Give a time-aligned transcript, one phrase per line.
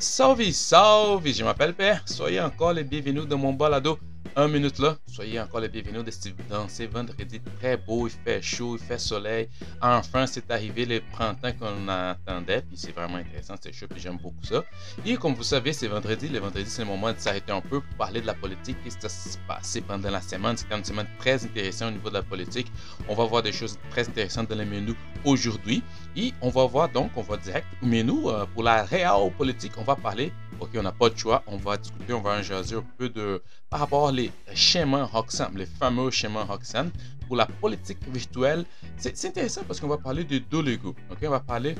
[0.00, 1.30] Salve, salve!
[1.30, 2.02] Je m'appelle Père.
[2.06, 3.98] Soyez encore les bienvenus dans mon balado
[4.36, 4.96] 1 minute là.
[5.06, 6.04] Soyez encore les bienvenus
[6.48, 8.06] dans ces vendredi très beau.
[8.06, 9.48] Il fait chaud, il fait soleil.
[9.82, 12.62] Enfin, c'est arrivé le printemps qu'on attendait.
[12.62, 13.86] Puis c'est vraiment intéressant, c'est chaud.
[13.90, 14.64] Puis j'aime beaucoup ça.
[15.04, 16.28] Et comme vous savez, c'est vendredi.
[16.28, 18.76] Le vendredi, c'est le moment de s'arrêter un peu pour parler de la politique.
[18.84, 20.56] Qu'est-ce qui s'est passé pendant la semaine?
[20.56, 22.70] C'était une semaine très intéressante au niveau de la politique.
[23.08, 25.82] On va voir des choses très intéressantes dans les menus aujourd'hui.
[26.16, 29.72] Et on va voir donc, on va direct au menu euh, pour la réelle politique.
[29.76, 31.42] On va parler OK, on n'a pas de choix.
[31.46, 34.16] On va discuter, on va en jaser un peu de par rapport aux
[34.54, 36.90] schémas Roxanne, les fameux schémas Roxanne.
[37.26, 38.64] Pour la politique virtuelle,
[38.96, 40.74] c'est intéressant parce qu'on va parler de deux.
[40.84, 41.76] OK, on va parler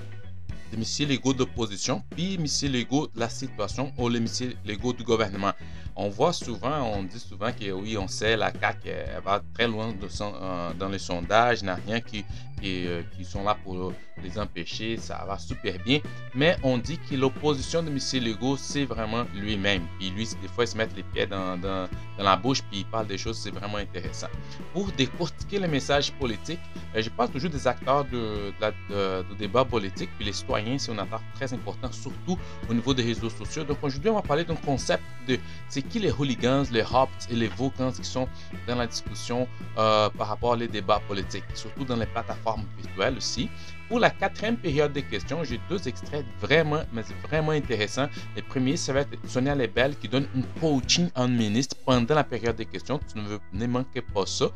[0.70, 5.02] des missiles légaux d'opposition, puis missiles légaux de la situation ou les missiles légaux du
[5.02, 5.52] gouvernement.
[5.96, 8.90] On voit souvent, on dit souvent que oui, on sait, la CAQ
[9.24, 12.24] va très loin euh, dans les sondages, n'a rien qui,
[12.60, 16.00] qui, euh, qui, sont là pour les empêcher, ça va super bien.
[16.34, 19.82] Mais on dit que l'opposition de missiles légaux, c'est vraiment lui-même.
[19.98, 22.80] Puis lui, des fois, il se met les pieds dans, dans, dans, la bouche, puis
[22.80, 24.28] il parle des choses, c'est vraiment intéressant.
[24.72, 26.60] Pour décortiquer les messages politiques,
[26.94, 30.92] euh, je parle toujours des acteurs de, de, de débat politique, puis les citoyens c'est
[30.92, 33.64] un acteur très important, surtout au niveau des réseaux sociaux.
[33.64, 37.34] Donc aujourd'hui, on va parler d'un concept de c'est qui les hooligans, les hops et
[37.34, 38.28] les vocans qui sont
[38.66, 39.46] dans la discussion
[39.78, 43.48] euh, par rapport aux débats politiques, surtout dans les plateformes virtuelles aussi.
[43.90, 48.06] Pour la quatrième période de questions, j'ai deux extraits vraiment, mais vraiment intéressants.
[48.36, 52.22] Le premier, ça va être Sonia Lebel qui donne une coaching en ministre pendant la
[52.22, 53.00] période de questions.
[53.12, 54.46] Tu ne, veux, ne pas ça.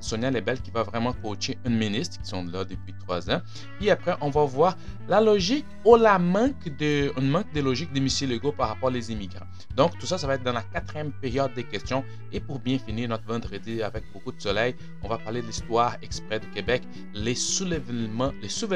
[0.00, 3.40] Sonia Lebel qui va vraiment coacher un ministre qui sont là depuis trois ans.
[3.78, 4.76] Puis après, on va voir
[5.08, 8.90] la logique ou la manque de, un manque de logique des missiles légaux par rapport
[8.90, 9.46] aux immigrants.
[9.76, 12.04] Donc, tout ça, ça va être dans la quatrième période des questions.
[12.32, 15.96] Et pour bien finir notre vendredi avec beaucoup de soleil, on va parler de l'histoire
[16.02, 16.82] exprès du Québec,
[17.14, 18.71] les soulèvements, les soulèvements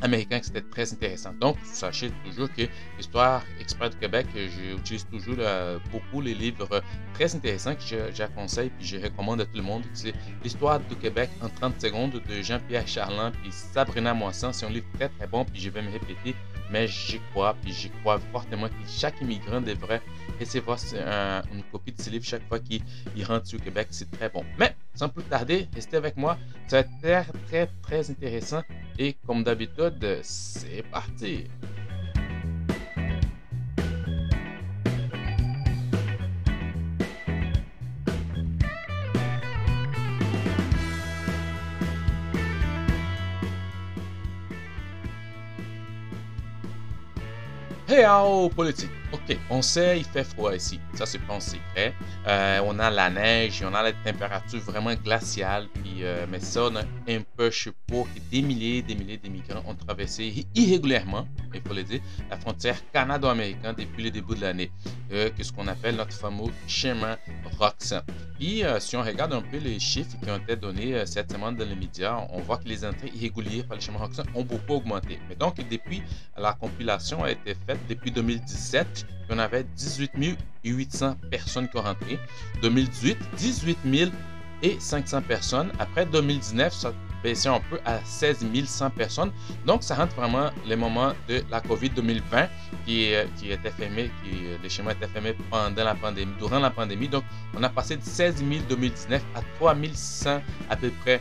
[0.00, 1.32] américain c'était très intéressant.
[1.40, 2.62] Donc, sachez toujours que
[2.96, 6.82] l'histoire exprès du Québec, j'utilise toujours euh, beaucoup les livres
[7.14, 9.82] très intéressants que j'acconseille puis je recommande à tout le monde.
[9.92, 14.52] C'est l'histoire du Québec en 30 secondes de Jean-Pierre Charland puis Sabrina Moisson.
[14.52, 16.34] C'est un livre très très bon puis je vais me répéter,
[16.70, 20.02] mais j'y crois puis j'y crois fortement que chaque immigrant devrait
[20.38, 20.78] recevoir
[21.52, 22.82] une copie de ce livre chaque fois qu'il
[23.24, 23.88] rentre au Québec.
[23.90, 24.44] C'est très bon.
[24.58, 26.36] Mais sans plus tarder, restez avec moi.
[26.66, 28.62] Ça va être très, très, très intéressant.
[28.98, 31.44] Et comme d'habitude, c'est parti.
[47.88, 48.90] Réal politique.
[49.12, 50.78] Ok, on sait, il fait froid ici.
[50.98, 51.94] Ça, c'est pas un secret.
[52.26, 55.68] Euh, on a la neige, on a la température vraiment glaciale.
[55.72, 60.44] Puis, euh, mais ça, on sais pas, que des milliers des milliers d'immigrants ont traversé
[60.56, 64.72] irrégulièrement, il faut le dire, la frontière canado-américaine depuis le début de l'année.
[65.12, 67.16] Euh, que ce qu'on appelle notre fameux chemin
[67.60, 68.02] Roxanne.
[68.36, 71.64] Puis, si on regarde un peu les chiffres qui ont été donnés cette semaine dans
[71.64, 75.20] les médias, on voit que les entrées irrégulières par le chemin Roxanne ont beaucoup augmenté.
[75.28, 76.02] Mais donc, depuis
[76.36, 80.87] la compilation a été faite depuis 2017, on avait 18 800
[81.30, 82.18] personnes qui ont rentré.
[82.62, 83.78] 2018, 18
[84.78, 85.72] 500 personnes.
[85.78, 89.32] Après 2019, ça baissé un peu à 16 100 personnes.
[89.66, 92.48] Donc, ça rentre vraiment les moments de la COVID 2020
[92.86, 96.60] qui, euh, qui était fermé, qui, euh, les schémas étaient fermés pendant la pandémie, durant
[96.60, 97.08] la pandémie.
[97.08, 97.24] Donc,
[97.56, 101.20] on a passé de 16 000 2019 à 3 100 à peu près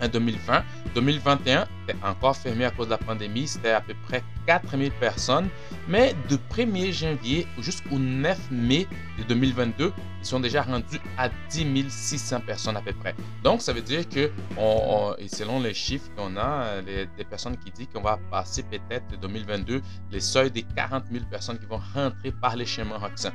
[0.00, 0.64] en 2020.
[0.94, 5.48] 2021 était encore fermé à cause de la pandémie, c'était à peu près 4000 personnes.
[5.88, 8.86] Mais de 1er janvier jusqu'au 9 mai
[9.18, 13.14] de 2022, ils sont déjà rendus à 10 600 personnes à peu près.
[13.42, 14.30] Donc, ça veut dire que,
[15.18, 19.18] et selon les chiffres qu'on a, les, des personnes qui disent qu'on va passer peut-être
[19.20, 23.32] 2022 les seuils des 40 000 personnes qui vont rentrer par les schémas Roxanne.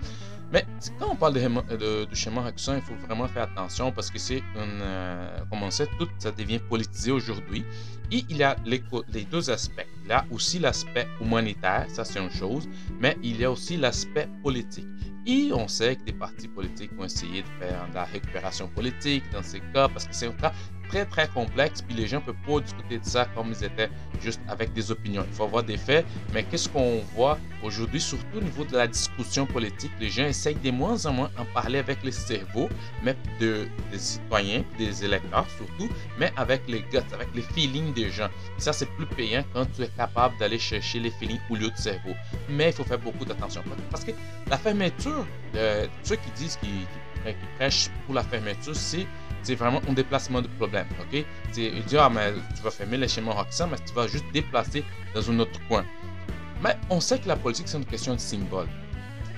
[0.52, 0.66] Mais
[1.00, 4.82] quand on parle de, de, de il faut vraiment faire attention parce que c'est une.
[4.82, 7.64] Euh, comme on sait, tout ça devient politisé aujourd'hui.
[8.12, 8.82] Et il y a les,
[9.24, 9.88] deux aspects.
[10.04, 12.68] Il y a aussi l'aspect humanitaire, ça c'est une chose,
[13.00, 14.88] mais il y a aussi l'aspect politique.
[15.26, 19.24] Et on sait que des partis politiques vont essayer de faire de la récupération politique
[19.32, 20.52] dans ces cas, parce que c'est un cas
[20.92, 23.90] très très complexe, puis les gens ne peuvent pas discuter de ça comme ils étaient
[24.22, 25.24] juste avec des opinions.
[25.26, 28.88] Il faut avoir des faits, mais qu'est-ce qu'on voit aujourd'hui, surtout au niveau de la
[28.88, 32.70] discussion politique, les gens essayent de moins en moins en parler avec les cerveaux,
[33.04, 35.90] mais de, des citoyens, des électeurs surtout,
[36.20, 38.30] mais avec les guts, avec les feelings des gens.
[38.58, 41.78] Ça, c'est plus payant quand tu es capable d'aller chercher les feelings au lieu de
[41.78, 42.14] cerveau.
[42.50, 43.64] Mais il faut faire beaucoup d'attention.
[43.90, 44.12] Parce que
[44.50, 46.86] la fermeture, euh, ceux qui disent qu'ils
[47.58, 49.08] prêchent pour la fermeture, c'est
[49.44, 50.88] c'est vraiment un déplacement de problème.
[51.00, 51.26] ok?
[51.52, 54.84] C'est dire, ah, mais tu vas fermer les schémas Roxanne, mais tu vas juste déplacer
[55.14, 55.86] dans un autre coin.
[56.64, 58.68] Mais on sait que la politique, c'est une question de symbole.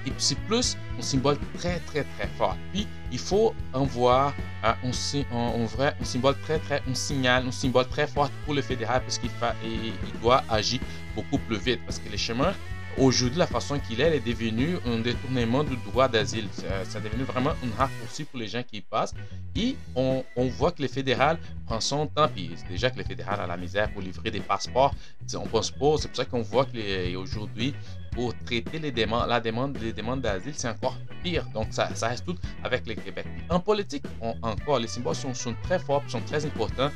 [0.06, 2.58] Et puis c'est plus un symbole très, très, très fort.
[2.74, 8.30] Puis il faut envoyer vrai, un symbole très, très, un signal, un symbole très fort
[8.44, 9.32] pour le fédéral parce qu'il
[9.64, 10.82] il doit agir
[11.16, 11.80] beaucoup plus vite.
[11.86, 12.54] Parce que les chemins
[12.98, 16.48] Aujourd'hui, la façon qu'il est, elle est devenue un détournement du droit d'asile.
[16.54, 19.16] Ça, est devenu vraiment un raccourci pour les gens qui y passent.
[19.56, 22.28] Et on, voit que le fédéral prend son temps.
[22.28, 24.94] Puis déjà que le fédéral a la misère pour livrer des passeports.
[25.36, 25.96] On pense pas.
[25.98, 27.74] C'est pour ça qu'on voit qu'aujourd'hui,
[28.14, 31.46] pour traiter les demandes, la demande, les demandes d'asile, c'est encore pire.
[31.54, 33.26] Donc, ça, reste tout avec le Québec.
[33.50, 34.04] En politique,
[34.42, 36.92] encore, les symboles sont, sont, très forts, sont très importants.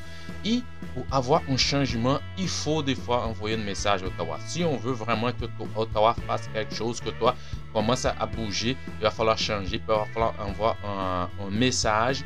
[0.46, 0.62] Et
[0.94, 4.38] pour avoir un changement, il faut des fois envoyer un message à Ottawa.
[4.46, 7.36] Si on veut vraiment que Ottawa fasse quelque chose, que toi
[7.74, 12.24] commence à bouger, il va falloir changer, il va falloir envoyer un, un message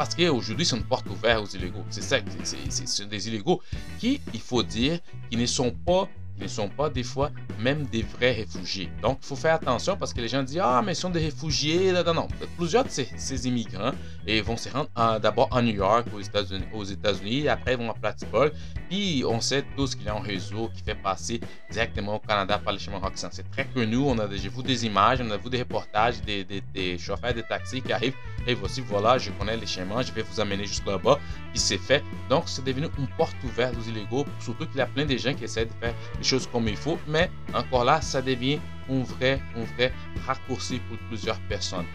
[0.00, 1.84] parce qu'aujourd'hui, c'est une porte ouverte aux illégaux.
[1.90, 3.60] C'est ça, c'est des illégaux
[3.98, 4.98] qui, il faut dire,
[5.30, 6.08] qui ne sont pas
[6.44, 8.90] ne sont pas des fois même des vrais réfugiés.
[9.02, 11.20] Donc, il faut faire attention parce que les gens disent Ah, mais ils sont des
[11.20, 11.92] réfugiés.
[11.92, 13.92] Non, non, Plusieurs de ces, immigrants
[14.26, 14.88] et vont se rendre
[15.20, 18.52] d'abord à New York, aux États-Unis, aux après ils vont à Plattsburgh.
[18.88, 21.40] Puis, on sait tous qu'il y a un réseau qui fait passer
[21.70, 23.30] directement au Canada par les chemins Roxanne.
[23.32, 23.96] C'est très connu.
[23.96, 27.40] On a déjà vu des images, on a vu des reportages des, des, chauffeurs de
[27.42, 28.16] taxi qui arrivent
[28.46, 31.18] et voici, voilà, je connais les chemins, je vais vous amener jusque là-bas.
[31.50, 32.02] Puis, c'est fait.
[32.28, 35.34] Donc, c'est devenu une porte ouverte aux illégaux, surtout qu'il y a plein de gens
[35.34, 38.58] qui essaient de faire des comme il faut, mais encore là, ça devient
[38.90, 39.92] un vrai, un vrai
[40.26, 41.86] raccourci pour plusieurs personnes.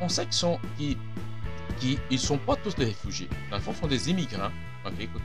[0.00, 0.96] on sait qu'ils sont, qui,
[1.78, 3.28] qui, ils sont pas tous des réfugiés.
[3.50, 4.50] Dans le fond, sont des immigrants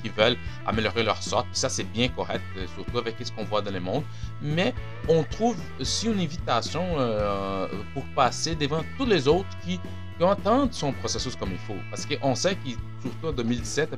[0.02, 1.48] qui veulent améliorer leur sorte.
[1.52, 4.04] ça, c'est bien correct, euh, surtout avec ce qu'on voit dans le monde.
[4.42, 4.74] Mais
[5.08, 9.80] on trouve aussi une invitation euh, pour passer devant tous les autres qui
[10.20, 11.76] entendre son processus comme il faut.
[11.90, 13.94] Parce qu'on sait qu'il, surtout en 2017,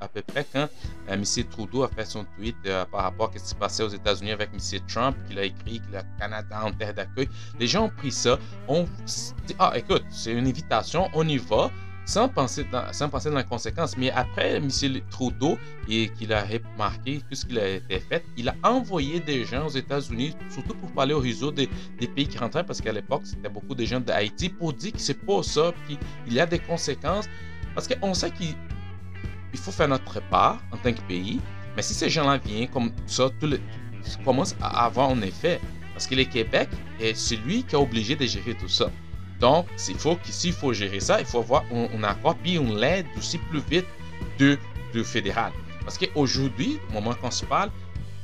[0.00, 0.68] à peu près, quand
[1.08, 1.24] euh, M.
[1.50, 4.32] Trudeau a fait son tweet euh, par rapport à ce qui se passait aux États-Unis
[4.32, 4.80] avec M.
[4.88, 7.28] Trump, qu'il a écrit que le Canada en terre d'accueil,
[7.58, 8.38] les gens ont pris ça,
[8.68, 8.86] ont
[9.46, 11.70] dit Ah, écoute, c'est une invitation, on y va
[12.04, 13.96] sans penser dans, sans penser dans la conséquence.
[13.96, 14.68] Mais après M.
[15.10, 15.58] Trudeau,
[15.88, 19.66] et qu'il a remarqué tout ce qu'il a été fait, il a envoyé des gens
[19.66, 21.68] aux États-Unis, surtout pour parler au réseau des,
[21.98, 25.24] pays qui rentraient, parce qu'à l'époque, c'était beaucoup de gens d'Haïti, pour dire que c'est
[25.24, 27.28] pas ça, qu'il y a des conséquences.
[27.74, 28.54] Parce qu'on sait qu'il
[29.54, 31.40] faut faire notre part en tant que pays,
[31.76, 33.50] mais si ces gens-là viennent comme ça, tout,
[34.24, 35.60] commence à avoir un effet.
[35.92, 36.68] Parce que le Québec
[36.98, 38.90] est celui qui a obligé de gérer tout ça.
[39.40, 43.06] Donc, s'il faut, s'il faut gérer ça, il faut avoir un, accord, puis on l'aide
[43.16, 43.86] aussi plus vite
[44.38, 44.58] de,
[44.94, 45.52] de fédéral.
[45.84, 47.70] Parce qu'aujourd'hui, au moment qu'on se parle,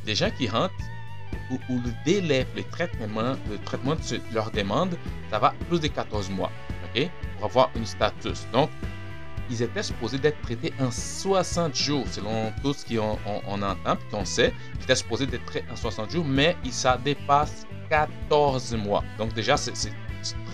[0.04, 0.74] des gens qui rentrent,
[1.50, 4.96] où, le délai, le traitement, le traitement de leur demande,
[5.30, 6.50] ça va plus de 14 mois,
[6.84, 8.32] OK, pour avoir un statut.
[8.52, 8.70] Donc,
[9.48, 14.08] ils étaient supposés d'être traités en 60 jours, selon tout ce qu'on on, entend, puis
[14.10, 14.52] qu'on sait.
[14.78, 19.04] Ils étaient supposés d'être traités en 60 jours, mais ça dépasse 14 mois.
[19.18, 19.92] Donc déjà, c'est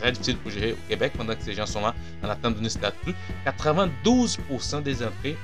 [0.00, 2.68] très difficile pour gérer au Québec pendant que ces gens sont là en attente d'une
[2.68, 3.14] statut.
[3.46, 5.36] 92% des entrées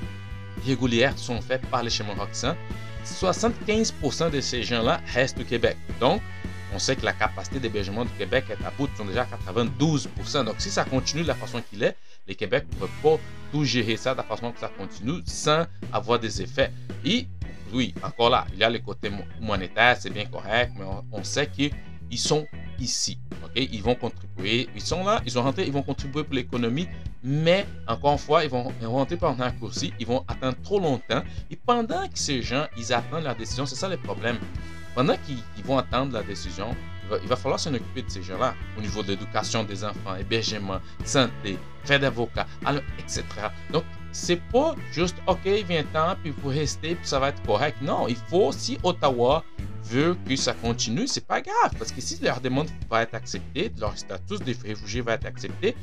[0.67, 2.57] régulières sont faites par les chemins Roxanne.
[3.05, 5.77] 75% de ces gens-là restent au Québec.
[6.01, 6.21] Donc,
[6.75, 10.45] on sait que la capacité d'hébergement du Québec est à bout, sont déjà à 92%.
[10.45, 11.97] Donc, si ça continue de la façon qu'il est,
[12.27, 13.19] le Québec ne peut pas
[13.51, 16.71] tout gérer ça de la façon que ça continue sans avoir des effets.
[17.05, 17.27] Et
[17.73, 21.47] oui, encore là, il y a le côté monétaire, c'est bien correct, mais on, sait
[21.47, 21.73] qu'ils
[22.19, 22.47] sont
[22.81, 23.19] ici.
[23.45, 26.89] ok Ils vont contribuer, ils sont là, ils sont rentrés, ils vont contribuer pour l'économie,
[27.23, 31.23] mais encore une fois, ils vont, rentrer par un raccourci, ils vont attendre trop longtemps.
[31.51, 34.39] Et pendant que ces gens, ils attendent la décision, c'est ça le problème.
[34.95, 36.75] Pendant qu'ils vont attendre la décision,
[37.23, 40.79] il va, falloir s'en occuper de ces gens-là au niveau de l'éducation des enfants, hébergement,
[41.05, 42.47] santé, frais d'avocat,
[42.99, 43.25] etc.
[43.73, 47.77] Donc, c'est pas juste, OK, vient temps, puis vous restez, puis ça va être correct.
[47.83, 49.45] Non, il faut, si Ottawa
[49.85, 53.73] veut que ça continue, c'est pas grave, parce que si leur demande va être acceptée,
[53.79, 55.77] leur statut de réfugié va être accepté,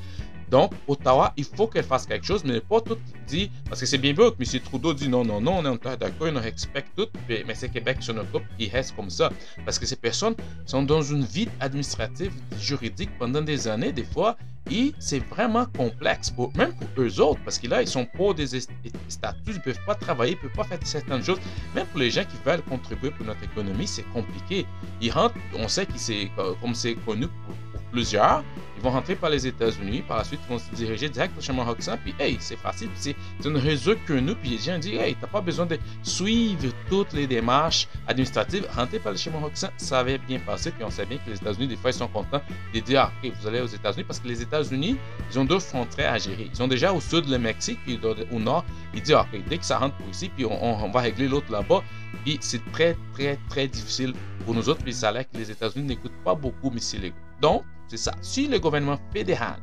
[0.49, 2.97] donc, Ottawa, il faut qu'elle fasse quelque chose, mais pas tout
[3.27, 4.61] dit, parce que c'est bien beau que M.
[4.61, 8.05] Trudeau dit non, non, non, on est d'accord, on respecte tout, mais c'est Québec qui
[8.05, 9.31] s'en occupe, il reste comme ça.
[9.63, 10.35] Parce que ces personnes
[10.65, 14.37] sont dans une vie administrative, juridique pendant des années, des fois,
[14.71, 18.33] et c'est vraiment complexe, pour, même pour eux autres, parce que là, ils sont pas
[18.33, 18.47] des
[19.07, 21.39] statuts, ils ne peuvent pas travailler, ils ne peuvent pas faire certaines choses.
[21.75, 24.65] Même pour les gens qui veulent contribuer pour notre économie, c'est compliqué.
[25.01, 27.55] Ils rentrent, on sait que c'est, comme c'est connu pour
[27.95, 28.43] plusieurs
[28.77, 31.53] ils vont rentrer par les États-Unis, par la suite, ils vont se diriger direct chez
[31.53, 35.15] Roxanne, puis hey, c'est facile, c'est une réseau que nous, puis les gens disent, hey,
[35.19, 39.99] t'as pas besoin de suivre toutes les démarches administratives, rentrer par le chez Roxanne, ça
[39.99, 42.41] avait bien passé, puis on sait bien que les États-Unis, des fois, ils sont contents
[42.73, 44.97] de dire, ah, ok, vous allez aux États-Unis, parce que les États-Unis,
[45.31, 46.49] ils ont deux frontières à gérer.
[46.53, 47.99] Ils ont déjà au sud le Mexique, puis
[48.31, 51.27] au nord, ils disent, ok, dès que ça rentre pour ici, puis on, va régler
[51.27, 51.81] l'autre là-bas,
[52.25, 54.13] puis c'est très, très, très difficile
[54.45, 57.15] pour nous autres, puis ça a l'air que les États-Unis n'écoutent pas beaucoup missiles légaux.
[57.41, 58.13] Donc, c'est ça.
[58.21, 59.59] Si le gouvernement fédéral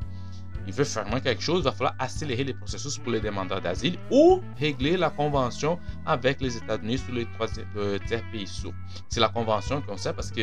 [0.66, 3.98] il veut faire quelque chose, il va falloir accélérer les processus pour les demandeurs d'asile
[4.10, 8.62] ou régler la convention avec les États-Unis sur les trois tiers pays.
[9.08, 10.42] C'est la convention qu'on sait parce que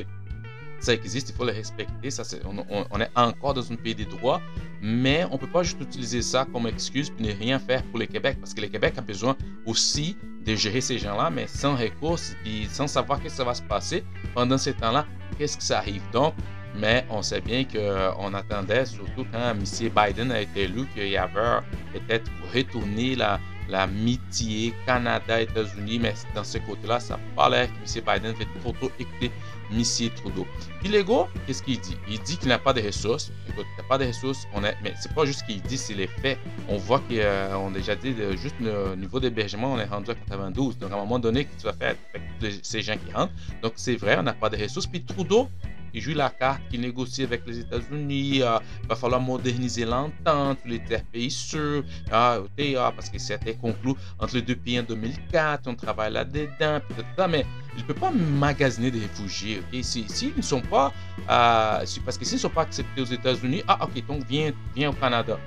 [0.80, 2.10] ça existe, il faut le respecter.
[2.10, 4.42] Ça, on, est encore dans un pays des droits,
[4.82, 8.00] mais on ne peut pas juste utiliser ça comme excuse pour ne rien faire pour
[8.00, 11.76] le Québec parce que le Québec a besoin aussi de gérer ces gens-là, mais sans
[11.76, 15.06] ressources et sans savoir ce que ça va se passer pendant ce temps-là,
[15.38, 16.02] qu'est-ce que ça arrive.
[16.14, 16.34] Donc,
[16.76, 19.64] mais on sait bien qu'on attendait, surtout quand M.
[19.64, 21.62] Biden a été élu, qu'il y avait
[21.94, 28.04] peut-être retourné la, l'amitié Canada-États-Unis, mais dans ce côté-là, ça n'a pas que M.
[28.06, 29.32] Biden fait trop écouter
[29.72, 29.84] M.
[30.16, 30.48] Trudeau.
[30.80, 31.96] Puis l'ego, qu'est-ce qu'il dit?
[32.10, 33.32] Il dit qu'il n'a pas de ressources.
[33.48, 35.78] Écoute, il n'a pas de ressources, on est, mais c'est pas juste ce qu'il dit,
[35.78, 36.40] c'est les faits.
[36.68, 40.16] On voit qu'on euh, a déjà dit, juste le niveau d'hébergement, on est rendu à
[40.16, 40.78] 92.
[40.80, 41.96] Donc à un moment donné, que tu vas faire?
[42.14, 44.88] Avec ces gens qui rentrent Donc c'est vrai, on n'a pas de ressources.
[44.88, 45.50] Puis Trudeau,
[45.94, 48.42] il joue la carte, qui négocie avec les États-Unis.
[48.42, 50.82] Euh, va falloir moderniser l'entente, les
[51.12, 51.84] pays sûrs.
[52.12, 52.40] Ah,
[52.96, 55.68] parce que c'était conclu entre les deux pays en 2004.
[55.68, 56.80] On travaille là-dedans,
[57.30, 59.62] mais il ne peut pas magasiner des réfugiés.
[59.82, 60.92] S'ils ne sont pas,
[61.30, 64.94] euh, parce que s'ils ne sont pas acceptés aux États-Unis, ah, ok, donc viens au
[64.94, 65.40] Canada.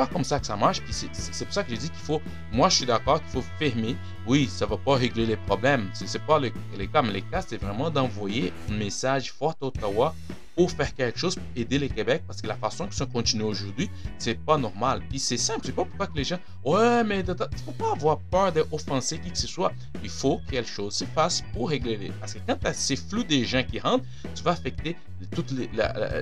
[0.00, 0.80] Pas comme ça que ça marche.
[0.80, 3.44] Puis c'est pour ça que je dis qu'il faut, moi je suis d'accord qu'il faut
[3.58, 3.96] fermer.
[4.26, 5.90] Oui, ça va pas régler les problèmes.
[5.92, 9.66] C'est pas les, les cas, mais les cas, c'est vraiment d'envoyer un message fort à
[9.66, 10.14] Ottawa
[10.60, 13.44] pour faire quelque chose pour aider le Québec parce que la façon que ça continue
[13.44, 13.88] aujourd'hui,
[14.18, 15.00] c'est pas normal.
[15.08, 18.18] Puis c'est simple, c'est pas pourquoi que les gens, ouais, mais il faut pas avoir
[18.18, 19.72] peur d'offenser qui que ce soit.
[20.02, 22.10] Il faut que quelque chose se fasse pour régler les.
[22.10, 24.98] Parce que quand tu as ces flux des gens qui rentrent, tu vas affecter
[25.34, 25.70] tout les,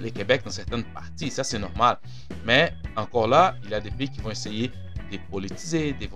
[0.00, 1.32] les Québec dans certaines parties.
[1.32, 1.98] Ça, c'est normal.
[2.46, 4.70] Mais encore là, il y a des pays qui vont essayer
[5.10, 6.08] de politiser, de,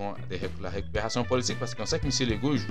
[0.62, 2.28] la récupération politique parce qu'on sait que M.
[2.30, 2.68] Legault, il joue,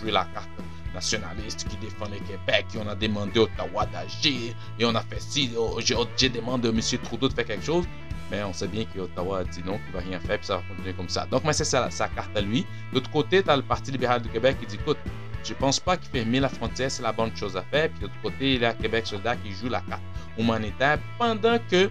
[0.00, 0.48] jouer la carte
[0.96, 5.20] nationaliste qui défend le Québec, et on a demandé Ottawa d'agir, et on a fait
[5.20, 5.78] ci, oh,
[6.16, 6.80] j'ai demandé à M.
[7.04, 7.84] Trudeau de faire quelque chose,
[8.30, 10.62] mais on sait bien qu'Ottawa a dit non, qu'il va rien faire, puis ça va
[10.68, 11.26] continuer comme ça.
[11.26, 12.62] Donc, mais c'est ça, sa carte à lui.
[12.90, 14.98] De l'autre côté, tu as le Parti libéral du Québec qui dit, écoute,
[15.44, 17.88] je pense pas qu'il fermer la frontière, c'est la bonne chose à faire.
[17.90, 20.02] Puis de l'autre côté, il y a Québec soldat qui joue la carte
[20.36, 21.88] humanitaire pendant que,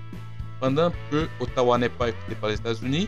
[0.59, 3.07] pendant que Ottawa n'est pas écouté par les États-Unis,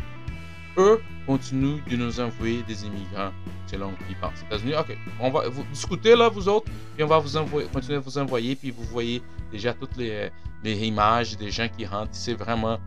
[0.77, 3.31] eux continuent de nous envoyer des immigrants
[3.65, 4.41] selon qu'ils pensent.
[4.43, 7.97] États-Unis, ok, on va vous discuter là, vous autres, puis on va vous envoyer, continuer
[7.97, 10.29] à vous envoyer, puis vous voyez déjà toutes les,
[10.63, 12.13] les images des gens qui rentrent.
[12.13, 12.79] C'est vraiment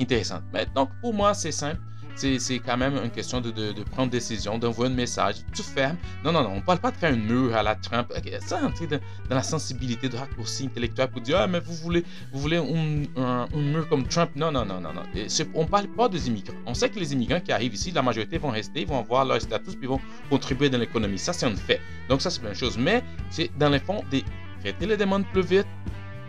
[0.00, 0.40] intéressant.
[0.52, 1.80] Mais donc, pour moi, c'est simple
[2.16, 5.36] c'est quand même une question de, de, de prendre décision, d'envoyer un message.
[5.54, 5.96] Tu fermes.
[6.24, 8.12] Non, non, non, on ne parle pas de faire un mur à la Trump.
[8.40, 12.40] Ça, entrer dans, la sensibilité de raccourci intellectuel pour dire Ah, mais vous voulez, vous
[12.40, 14.30] voulez un, mur comme Trump?
[14.34, 14.92] Non, non, non, non.
[14.92, 15.02] non.
[15.54, 16.56] On ne parle pas des immigrants.
[16.64, 19.40] On sait que les immigrants qui arrivent ici, la majorité vont rester, vont avoir leur
[19.40, 21.18] status, puis vont contribuer dans l'économie.
[21.18, 21.80] Ça, c'est un fait.
[22.08, 22.78] Donc, ça, c'est une chose.
[22.78, 24.22] Mais c'est dans les fonds de
[24.60, 25.66] traiter les demandes plus vite,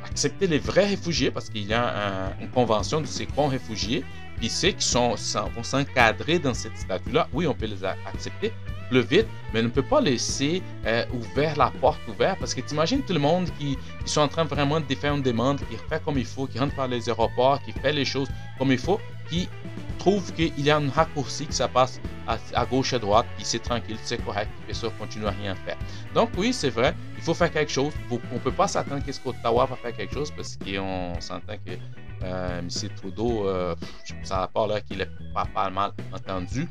[0.10, 4.04] accepter les vrais réfugiés parce qu'il y a une convention de ces bons réfugiés.
[4.38, 5.16] Puis ceux qui vont
[5.64, 8.54] s'encadrer dans cette statut-là, oui, on peut les accepter
[8.90, 12.40] plus vite, mais on ne peut pas laisser euh, ouvert la porte ouverte.
[12.40, 15.16] Parce que tu imagines tout le monde qui, qui, sont en train vraiment de faire
[15.16, 18.06] une demande, qui fait comme il faut, qui rentre par les aéroports, qui fait les
[18.06, 19.00] choses comme il faut,
[19.30, 19.50] qui
[19.98, 23.60] trouve qu'il y a un raccourci, que ça passe à, gauche, à droite, puis c'est
[23.60, 25.78] tranquille, c'est correct, puis ça continue à rien faire.
[26.14, 27.94] Donc oui, c'est vrai, il faut faire quelque chose.
[28.12, 31.72] on ne peut pas s'attendre qu'est-ce qu'Ottawa va faire quelque chose parce qu'on s'entend que
[32.24, 32.70] euh, M.
[32.96, 33.76] Trudeau, euh,
[34.24, 36.68] ça n'a pas là qu'il est pas, mal entendu.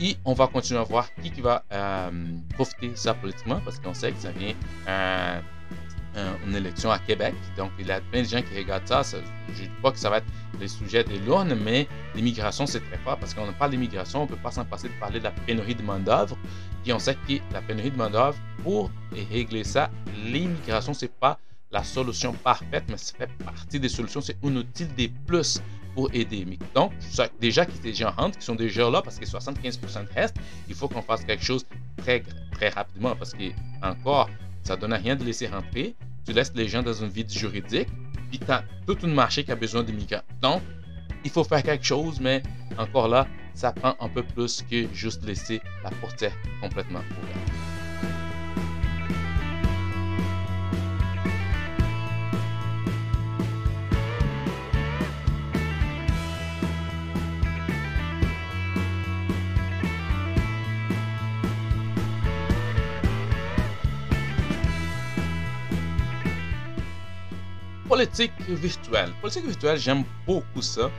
[0.00, 2.10] Et on va continuer à voir qui, qui va euh,
[2.54, 4.54] profiter ça politiquement parce qu'on sait que ça vient
[4.88, 5.40] euh,
[6.46, 7.34] une élection à Québec.
[7.56, 9.02] Donc, il y a plein de gens qui regardent ça.
[9.02, 10.26] je ne dis pas que ça va être
[10.60, 14.28] le sujet de l'ONU, mais l'immigration, c'est très fort parce qu'on parle d'immigration, on ne
[14.28, 16.36] peut pas s'en passer de parler de la pénurie de main-d'œuvre.
[16.82, 18.90] Puis on sait que la pénurie de main-d'œuvre, pour
[19.30, 19.90] régler ça,
[20.24, 21.38] l'immigration, c'est pas
[21.70, 24.20] la solution parfaite, mais ça fait partie des solutions.
[24.20, 25.60] C'est un outil des plus
[25.94, 26.46] pour aider.
[26.74, 26.92] Donc,
[27.40, 30.36] déjà que des gens rentrent, qui sont déjà là, parce que 75% restent,
[30.68, 31.64] il faut qu'on fasse quelque chose
[31.96, 33.50] très, très rapidement, parce que,
[33.82, 34.28] encore,
[34.64, 35.94] ça ne donne rien de laisser rentrer.
[36.26, 37.88] Tu laisses les gens dans un vide juridique,
[38.30, 40.22] puis tu as tout un marché qui a besoin d'immigrants.
[40.40, 40.62] Donc,
[41.24, 42.42] il faut faire quelque chose, mais
[42.78, 47.53] encore là, ça prend un peu plus que juste laisser la portière complètement ouverte.
[67.94, 69.12] Politique virtuelle.
[69.20, 70.90] Politique virtuelle, j'aime beaucoup ça.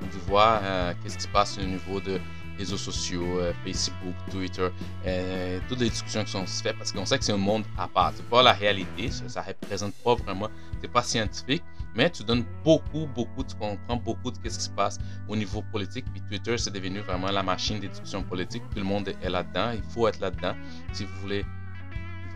[0.00, 2.18] De voir euh, qu'est-ce qui se passe au niveau de
[2.56, 4.68] réseaux sociaux, euh, Facebook, Twitter,
[5.06, 7.86] euh, toutes les discussions qui sont faites parce qu'on sait que c'est un monde à
[7.86, 8.12] part.
[8.16, 10.48] C'est pas la réalité, ça, ne représente pas vraiment,
[10.80, 11.62] c'est pas scientifique,
[11.94, 14.98] mais tu donnes beaucoup, beaucoup, tu comprends beaucoup de ce qui se passe
[15.28, 16.06] au niveau politique.
[16.12, 18.62] Puis Twitter, c'est devenu vraiment la machine des discussions politiques.
[18.70, 20.54] Tout le monde est là-dedans, il faut être là-dedans
[20.94, 21.44] si vous voulez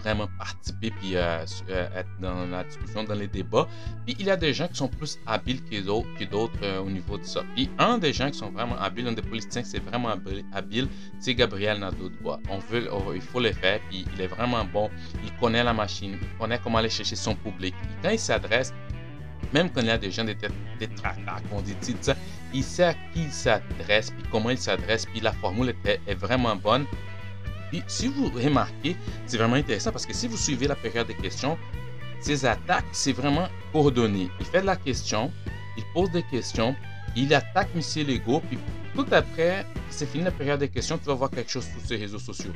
[0.06, 3.66] vraiment participer puis euh, euh, être dans la discussion, dans les débats.
[4.04, 7.18] Puis il y a des gens qui sont plus habiles que d'autres euh, au niveau
[7.18, 7.42] de ça.
[7.54, 10.10] Puis un des gens qui sont vraiment habiles, un des politiciens qui c'est vraiment
[10.52, 12.38] habile, c'est Gabriel Nadeau-Dubois.
[12.48, 14.88] On veut, il faut le faire, puis il est vraiment bon.
[15.24, 17.74] Il connaît la machine, il connaît comment aller chercher son public.
[18.02, 18.72] quand il s'adresse,
[19.52, 20.88] même quand il y a des gens, des, des
[21.50, 22.14] qu'on dit, ça,
[22.54, 26.54] il sait à qui il s'adresse, puis comment il s'adresse, puis la formule est vraiment
[26.54, 26.86] bonne.
[27.70, 28.96] Puis si vous remarquez,
[29.26, 31.58] c'est vraiment intéressant parce que si vous suivez la période des questions,
[32.20, 34.30] ces attaques, c'est vraiment coordonné.
[34.40, 35.30] Il fait de la question,
[35.76, 36.74] il pose des questions,
[37.14, 38.06] il attaque M.
[38.06, 38.58] Legault, puis
[38.94, 41.96] tout après, c'est fini la période des questions, tu vas voir quelque chose sur ces
[41.96, 42.52] réseaux sociaux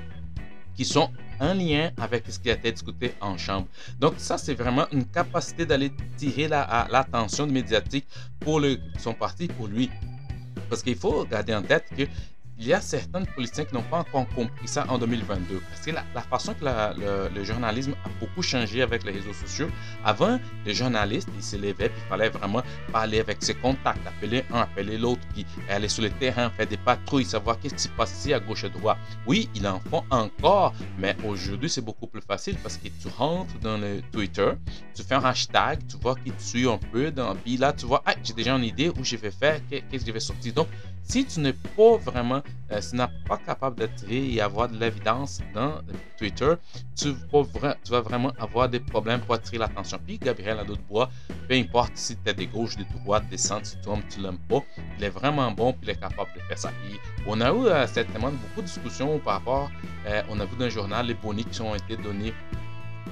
[0.75, 3.67] qui sont en lien avec ce qui a été discuté en chambre.
[3.99, 8.07] Donc ça, c'est vraiment une capacité d'aller tirer l'attention médiatique
[8.39, 8.63] pour
[8.99, 9.91] son parti, pour lui.
[10.71, 12.05] Parce qu'il faut garder en tête que
[12.61, 15.63] il y a certains politiciens qui n'ont pas encore compris ça en 2022.
[15.71, 16.65] Parce que la, façon que
[17.35, 19.69] le, journalisme a beaucoup changé avec les réseaux sociaux,
[20.05, 22.63] avant, les journalistes, ils se levaient, puis il fallait vraiment
[22.93, 26.77] parler avec ses contacts, appeler un, appeler l'autre, puis aller sur le terrain, faire des
[26.77, 28.99] patrouilles, savoir qu'est-ce qui se passe ici à gauche et à droite.
[29.27, 33.59] Oui, ils en font encore, mais aujourd'hui, c'est beaucoup plus facile parce que tu rentres
[33.63, 34.51] dans le Twitter,
[34.95, 37.87] tu fais un hashtag, tu vois qui te suit un peu, dans, puis là, tu
[37.87, 40.53] vois, ah, j'ai déjà une idée où je vais faire, qu'est-ce que je vais sortir.
[40.53, 40.69] Donc,
[41.11, 42.41] si tu n'es pas vraiment,
[42.71, 45.81] euh, si pas capable d'être et avoir de l'évidence dans
[46.17, 46.55] Twitter,
[46.95, 49.99] tu vas, vraiment avoir des problèmes pour attirer l'attention.
[50.07, 51.11] Puis Gabriel de bois,
[51.49, 54.39] peu importe si tu es des gauches, des droites, des centres, tu aimes, tu l'aimes
[54.49, 54.63] pas,
[54.99, 56.71] il est vraiment bon, puis il est capable de faire ça.
[57.27, 59.71] on a eu euh, certainement beaucoup de discussions par rapport,
[60.07, 62.60] euh, on a vu dans le journal les bonus qui ont été donnés euh,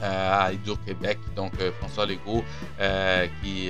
[0.03, 2.45] à Hydro-Québec, donc euh, François Legault,
[2.81, 3.69] euh, qui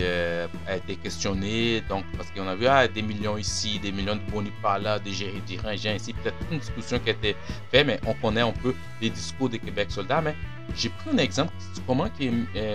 [0.66, 4.30] a été questionné, donc parce qu'on a vu ah, des millions ici, des millions de
[4.30, 5.10] bonus par là, des
[5.46, 7.36] dirigeants ici, peut-être une discussion qui a été
[7.70, 10.20] faite, mais on connaît un peu les discours des Québec soldats.
[10.20, 10.34] Mais
[10.76, 11.52] j'ai pris un exemple
[11.86, 12.08] comment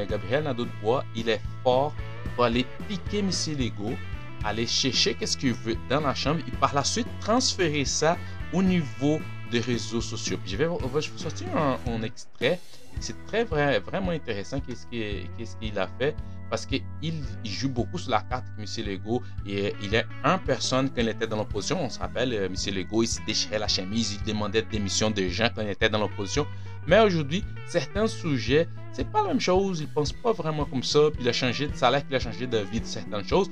[0.10, 1.94] Gabriel Nadeau-Dubois, il est fort
[2.36, 3.30] pour aller piquer M.
[3.58, 3.96] Legault,
[4.44, 8.18] aller chercher qu'est-ce qu'il veut dans la chambre et par la suite transférer ça
[8.52, 9.20] au niveau
[9.52, 10.38] des réseaux sociaux.
[10.42, 12.60] Puis je vais, vous sortir un extrait
[13.00, 16.16] c'est très vrai, vraiment intéressant qu'est-ce qu'il a fait
[16.54, 18.86] parce qu'il il joue beaucoup sur la carte avec M.
[18.86, 19.24] Legault.
[19.48, 21.82] Et, il est un personne quand il était dans l'opposition.
[21.82, 22.76] On se rappelle, euh, M.
[22.76, 25.98] Legault, il se déchirait la chemise, il demandait démission des gens quand il était dans
[25.98, 26.46] l'opposition.
[26.86, 29.80] Mais aujourd'hui, certains sujets, c'est pas la même chose.
[29.82, 31.00] Il pense pas vraiment comme ça.
[31.12, 33.50] Puis il a changé de salaire, il a changé de vie de certaines choses.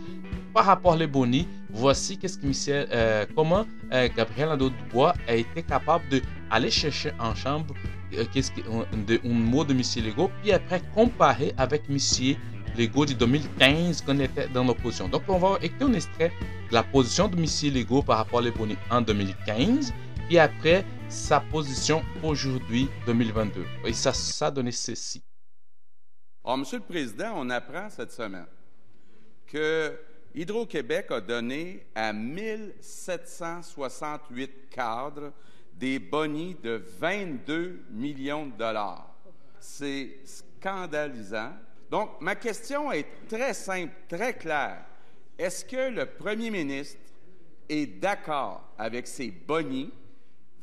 [0.53, 5.63] Par rapport les bonis, voici qu'est-ce que Michel, euh, comment euh, Gabriel Nadeau-Dubois a été
[5.63, 6.03] capable
[6.51, 7.73] d'aller chercher en chambre
[8.13, 9.81] euh, qu'est-ce que, un, mot de M.
[10.05, 11.97] Legault, puis après comparer avec M.
[12.77, 15.09] Legault de 2015 quand il était dans l'opposition.
[15.09, 16.31] Donc, on va écouter un extrait
[16.69, 17.45] de la position de M.
[17.73, 19.93] Legault par rapport à Leboni en 2015,
[20.27, 23.65] puis après sa position aujourd'hui, 2022.
[23.85, 25.21] Et ça, ça donné ceci.
[26.43, 28.47] Alors, Monsieur le Président, on apprend cette semaine
[29.47, 29.97] que
[30.33, 35.33] Hydro-Québec a donné à 1768 cadres
[35.81, 39.15] des bonnies de 22 millions de dollars.
[39.59, 41.53] C'est scandalisant.
[41.89, 44.85] Donc, ma question est très simple, très claire.
[45.39, 46.99] Est-ce que le premier ministre
[47.67, 49.91] est d'accord avec ces bonnies,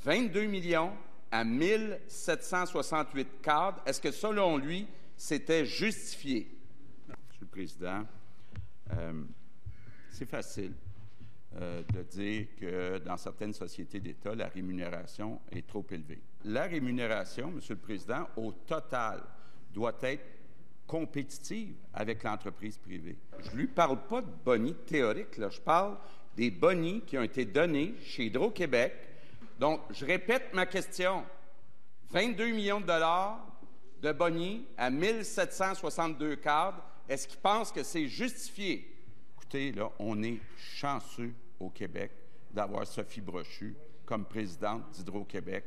[0.05, 0.93] 22 millions
[1.33, 3.83] à 1768 cadres?
[3.85, 6.49] Est-ce que selon lui, c'était justifié?
[7.09, 8.07] Monsieur le Président,
[8.93, 9.25] euh,
[10.13, 10.75] c'est facile.
[11.61, 16.21] Euh, de dire que dans certaines sociétés d'État, la rémunération est trop élevée.
[16.45, 19.25] La rémunération, Monsieur le Président, au total,
[19.75, 20.25] doit être
[20.87, 23.19] compétitive avec l'entreprise privée.
[23.41, 25.97] Je ne lui parle pas de bonnies théoriques, je parle
[26.37, 28.93] des bonnies qui ont été donnés chez Hydro-Québec.
[29.59, 31.25] Donc, je répète ma question.
[32.11, 33.45] 22 millions de dollars
[34.01, 36.85] de bonnies à 1762 cadres.
[37.09, 38.89] Est-ce qu'il pense que c'est justifié?
[39.37, 42.11] Écoutez, là, on est chanceux au Québec
[42.51, 45.65] d'avoir Sophie Brochu comme présidente d'Hydro-Québec.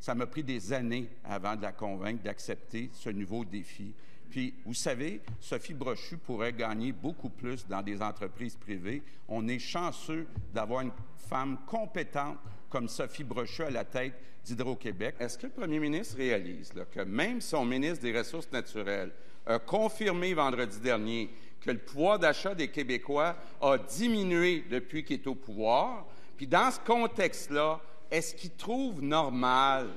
[0.00, 3.94] Ça m'a pris des années avant de la convaincre d'accepter ce nouveau défi.
[4.30, 9.02] Puis, vous savez, Sophie Brochu pourrait gagner beaucoup plus dans des entreprises privées.
[9.28, 10.92] On est chanceux d'avoir une
[11.28, 12.38] femme compétente
[12.70, 15.16] comme Sophie Brochu à la tête d'Hydro-Québec.
[15.20, 19.12] Est-ce que le premier ministre réalise que même son ministre des Ressources naturelles
[19.46, 21.30] a confirmé vendredi dernier
[21.62, 26.06] que le pouvoir d'achat des Québécois a diminué depuis qu'il est au pouvoir.
[26.36, 29.88] Puis dans ce contexte-là, est-ce qu'il trouve normal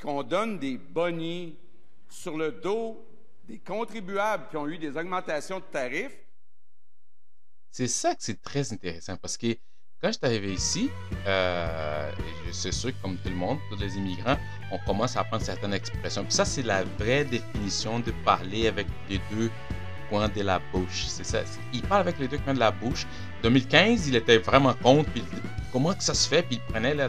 [0.00, 1.56] qu'on donne des bonnies
[2.08, 3.04] sur le dos
[3.44, 6.16] des contribuables qui ont eu des augmentations de tarifs?
[7.70, 9.56] C'est ça que c'est très intéressant parce que
[10.00, 10.90] quand je suis arrivé ici,
[11.26, 12.10] euh,
[12.52, 14.38] c'est sûr que comme tout le monde, tous les immigrants,
[14.72, 16.24] on commence à apprendre certaines expressions.
[16.30, 19.50] Ça, c'est la vraie définition de parler avec les deux
[20.10, 21.06] coins de la bouche.
[21.06, 21.38] C'est ça.
[21.72, 23.06] Il parle avec les deux coins de la bouche.
[23.42, 25.10] 2015, il était vraiment contre.
[25.10, 25.24] Puis
[25.72, 26.42] comment que ça se fait?
[26.42, 27.08] Puis il prenait le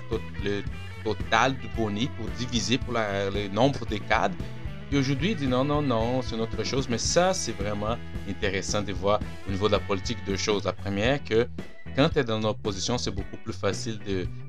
[1.03, 4.35] total du bonnet pour diviser pour le nombre des cadres.
[4.93, 6.87] Et aujourd'hui, il dit non, non, non, c'est une autre chose.
[6.89, 7.97] Mais ça, c'est vraiment
[8.29, 10.65] intéressant de voir au niveau de la politique deux choses.
[10.65, 11.47] La première, que
[11.95, 13.99] quand tu es dans l'opposition, c'est beaucoup plus facile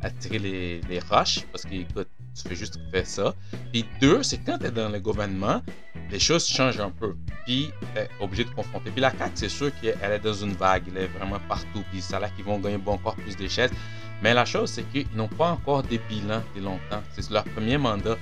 [0.00, 3.34] d'attirer les, les roches parce que tu fais juste faire ça.
[3.72, 5.62] Puis deux, c'est quand tu es dans le gouvernement,
[6.12, 7.16] les choses changent un peu.
[7.44, 8.90] Puis tu es obligé de confronter.
[8.90, 11.82] Puis la CAQ, c'est sûr qu'elle est dans une vague, elle est vraiment partout.
[11.90, 13.72] Puis ça là qu'ils vont gagner encore plus de chaises.
[14.22, 17.02] Mais la chose, c'est qu'ils n'ont pas encore des bilans de longtemps.
[17.12, 18.16] C'est leur premier mandat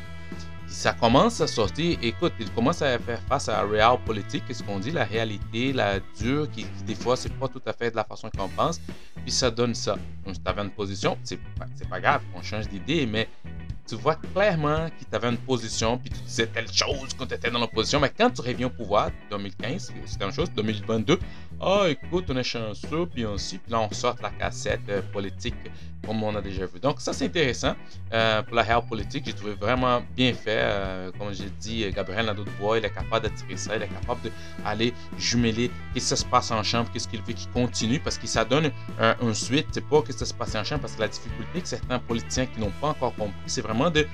[0.70, 1.98] ça commence à sortir.
[2.00, 5.72] Écoute, il commence à faire face à la réelle politique, qu'est-ce qu'on dit, la réalité,
[5.72, 8.80] la dure, qui, des fois, c'est pas tout à fait de la façon qu'on pense.
[9.22, 9.96] Puis ça donne ça.
[10.24, 11.40] Donc, si tu avais une position, c'est
[11.88, 13.28] pas grave, on change d'idée, mais
[13.90, 17.50] tu vois clairement qu'il t'avait une position, puis tu disais telle chose quand tu étais
[17.50, 21.18] dans l'opposition, mais quand tu reviens au pouvoir, 2015, c'était une chose, 2022,
[21.62, 25.54] ah, écoute, on est chanceux, puis ainsi, puis là, on sort la cassette euh, politique,
[26.06, 26.80] comme on a déjà vu.
[26.80, 27.74] Donc, ça, c'est intéressant.
[28.14, 30.58] Euh, pour la réelle politique, j'ai trouvé vraiment bien fait.
[30.62, 34.20] Euh, comme j'ai dit, Gabriel Nadeau-Dubois, il est capable d'attirer ça, il est capable
[34.64, 38.26] d'aller jumeler qu'est-ce qui se passe en chambre, qu'est-ce qu'il veut qu'il continue, parce que
[38.26, 41.08] ça donne un, suite, c'est pas qu'est-ce qui se passe en chambre, parce que la
[41.08, 44.06] difficulté que certains politiciens qui n'ont pas encore compris, c'est vraiment de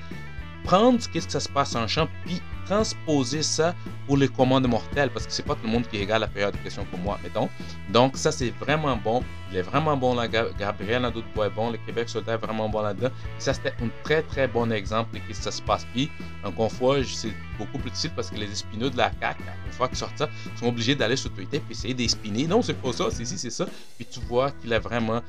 [0.67, 3.73] prendre ce qui se passe en champ, puis transposer ça
[4.05, 6.53] pour les commandes mortelles, parce que c'est pas tout le monde qui regarde la période
[6.53, 7.47] de questions comme moi, mettons.
[7.89, 9.23] Donc, ça, c'est vraiment bon.
[9.49, 10.27] Il est vraiment bon là.
[10.27, 11.71] Gabriel Nadeau de est bon.
[11.71, 13.11] Le Québec soldat est vraiment bon là-dedans.
[13.39, 15.87] Ça, c'était un très, très bon exemple de ce qui se passe.
[15.93, 16.11] Puis,
[16.43, 19.71] encore une fois, c'est beaucoup plus difficile parce que les espineux de la CAQ, une
[19.71, 20.27] fois qu'ils sortent ça,
[20.57, 22.45] sont obligés d'aller sur Twitter puis essayer d'espiner.
[22.45, 23.65] Non, c'est pas ça, c'est ici, c'est ça.
[23.95, 25.21] Puis tu vois qu'il a vraiment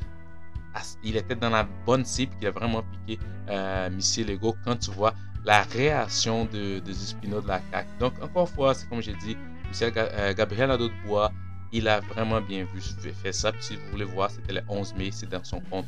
[1.03, 4.91] il était dans la bonne cible, qui a vraiment piqué euh, Missy Lego quand tu
[4.91, 7.89] vois la réaction de, des de la CAQ.
[7.99, 9.37] Donc, encore une fois, c'est comme j'ai dit,
[9.69, 11.33] Michel euh, Gabriel Nadeau de Bois,
[11.73, 12.81] il a vraiment bien vu
[13.13, 13.53] fait ça.
[13.53, 15.87] Puis si vous voulez voir, c'était le 11 mai, c'est dans son compte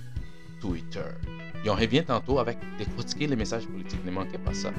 [0.61, 1.01] Twitter.
[1.65, 4.05] Et on revient tantôt avec décortiquer les messages politiques.
[4.05, 4.71] Ne manquez pas ça.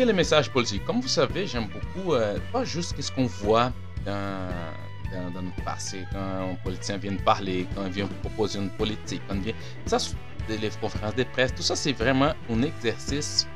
[0.00, 0.84] Décortiquer les messages politiques.
[0.84, 3.72] Comme vous savez, j'aime beaucoup, euh, pas juste ce qu'on voit
[4.04, 4.48] dans,
[5.34, 9.34] dans, notre passé, quand un politicien vient parler, quand il vient proposer une politique, quand
[9.36, 9.54] il vient...
[9.86, 9.98] Ça,
[10.48, 13.46] les conférences de presse, tout ça, c'est vraiment un exercice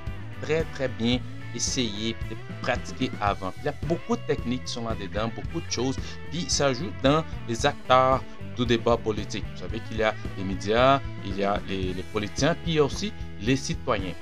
[0.43, 1.19] très, très bien
[1.55, 2.17] essayé,
[2.63, 3.53] pratiqué avant.
[3.59, 5.97] il y a beaucoup de techniques qui sont là-dedans, beaucoup de choses,
[6.31, 8.23] puis ça joue dans les acteurs
[8.57, 9.45] du débat politique.
[9.55, 12.75] Vous savez qu'il y a les médias, il y a les, les politiciens, puis il
[12.77, 14.15] y a aussi les citoyens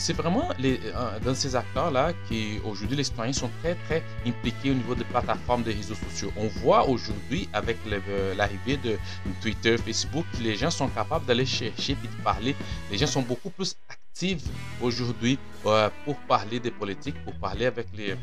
[0.00, 4.94] c'est vraiment euh, dans ces acteurs-là qu'aujourd'hui les citoyens sont très très impliqués au niveau
[4.94, 6.32] des plateformes des réseaux sociaux.
[6.36, 8.96] On voit aujourd'hui avec euh, l'arrivée de
[9.42, 12.56] Twitter, Facebook, que les gens sont capables d'aller chercher et de parler.
[12.90, 14.42] Les gens sont beaucoup plus actifs
[14.80, 18.16] aujourd'hui euh, pour parler des politiques, pour parler avec les,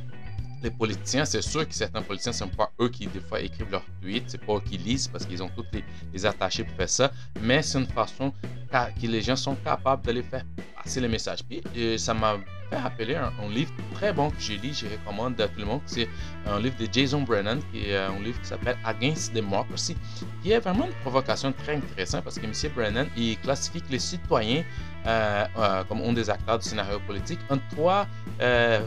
[0.61, 3.71] les politiciens, c'est sûr que certains politiciens, ce sont pas eux qui, des fois, écrivent
[3.71, 6.89] leurs tweets, c'est pas eux qui lisent parce qu'ils ont tous les, attachés pour faire
[6.89, 8.33] ça, mais c'est une façon
[8.71, 10.43] que les gens sont capables d'aller faire
[10.75, 11.43] passer les messages.
[11.43, 12.37] Puis euh, ça m'a
[12.69, 15.81] fait rappeler un, livre très bon que j'ai lu, je recommande à tout le monde,
[15.85, 16.07] c'est
[16.45, 19.95] un livre de Jason Brennan, qui est un livre qui s'appelle Against Democracy,
[20.43, 22.53] qui est vraiment une provocation très intéressante parce que M.
[22.75, 24.63] Brennan, il classifie les citoyens
[25.05, 28.07] euh, euh, comme un des acteurs du scénario politique en trois,
[28.41, 28.81] euh,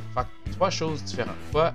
[0.53, 1.73] trois choses différentes, trois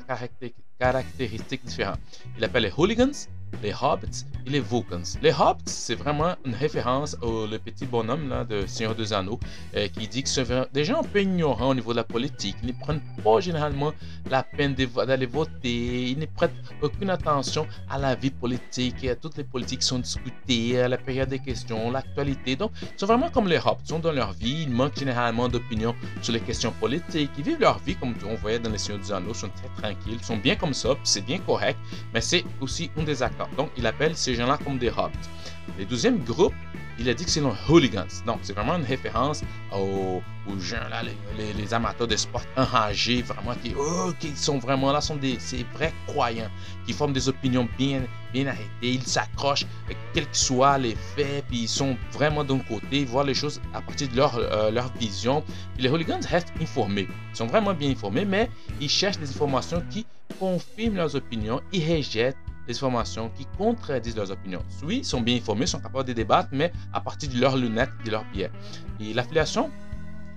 [0.79, 1.99] caractéristiques différentes.
[2.37, 3.27] Il appelle les hooligans,
[3.63, 5.17] les hobbits et les Vulcans.
[5.21, 9.39] Les hobbits, c'est vraiment une référence au le petit bonhomme là, de Seigneur des Anneaux
[9.75, 12.55] euh, qui dit que c'est des gens un peu ignorants au niveau de la politique.
[12.63, 13.91] Ils ne prennent pas généralement
[14.29, 16.11] la peine d'aller voter.
[16.11, 19.99] Ils ne prêtent aucune attention à la vie politique, à toutes les politiques qui sont
[19.99, 22.55] discutées, à la période des questions, l'actualité.
[22.55, 23.83] Donc, ils sont vraiment comme les hobbits.
[23.85, 24.63] Ils sont dans leur vie.
[24.63, 27.31] Ils manquent généralement d'opinion sur les questions politiques.
[27.37, 29.31] Ils vivent leur vie comme on voyait dans les Seigneurs des Anneaux.
[29.31, 30.17] Ils sont très tranquilles.
[30.19, 30.89] Ils sont bien comme ça.
[31.03, 31.77] C'est bien correct.
[32.13, 33.23] Mais c'est aussi un des
[33.57, 35.17] Donc, il appelle ces gens-là comme des hobbits.
[35.77, 36.53] Le deuxième groupe,
[36.97, 38.07] il a dit que c'est les hooligans.
[38.25, 39.43] Donc, c'est vraiment une référence
[39.73, 40.21] aux,
[40.59, 41.01] gens, là,
[41.37, 45.37] les, amateurs de sport enragés, vraiment, qui, oh, sont vraiment là, sont des
[45.73, 46.49] vrais croyants,
[46.85, 48.67] qui forment des opinions bien, arrêtées.
[48.81, 49.65] Ils s'accrochent,
[50.13, 53.59] quels que soient les faits, puis ils sont vraiment d'un côté, ils voient les choses
[53.73, 55.43] à partir de leur, euh, vision.
[55.77, 57.07] Les hooligans restent informés.
[57.33, 60.05] Ils sont vraiment bien informés, mais ils cherchent des informations qui
[60.39, 62.37] confirment leurs opinions, ils rejettent
[62.67, 64.63] des informations qui contredisent leurs opinions.
[64.83, 67.91] Oui, ils sont bien informés, sont capables de débattre, mais à partir de leurs lunettes,
[68.03, 68.51] de leurs biais.
[68.99, 69.69] Et l'affiliation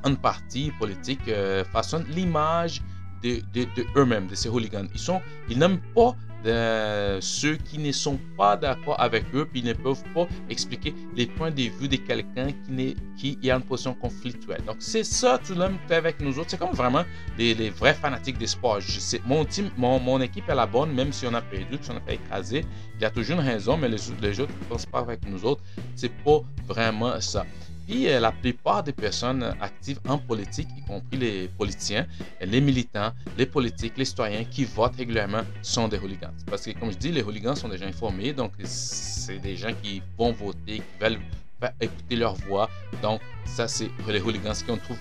[0.04, 2.82] en parti politique euh, façonne l'image
[3.22, 4.86] de, de, de eux-mêmes, de ces hooligans.
[4.92, 9.62] Ils sont, ils n'aiment pas de ceux qui ne sont pas d'accord avec eux, puis
[9.62, 13.94] ne peuvent pas expliquer les points de vue de quelqu'un qui, qui est en position
[13.94, 14.62] conflictuelle.
[14.66, 16.50] Donc, c'est ça tout le monde fait avec nous autres.
[16.50, 17.04] C'est comme vraiment
[17.36, 18.78] les, vrais fanatiques des sports.
[19.26, 22.00] Mon, team, mon, équipe est la bonne, même si on a perdu, si on a
[22.00, 22.64] fait écraser.
[22.96, 25.44] Il y a toujours une raison, mais les, les autres ne pensent pas avec nous
[25.44, 25.62] autres.
[25.94, 27.44] C'est pas vraiment ça.
[27.88, 32.06] Puis euh, la plupart des personnes actives en politique, y compris les politiciens,
[32.40, 36.34] les militants, les politiques, les citoyens qui votent régulièrement sont des hooligans.
[36.46, 39.72] Parce que comme je dis, les hooligans sont des gens informés, donc c'est des gens
[39.82, 41.18] qui vont voter, qui veulent
[41.80, 42.68] écouter leur voix.
[43.02, 44.98] Donc, ça, c'est les hooligans qu'on trouve.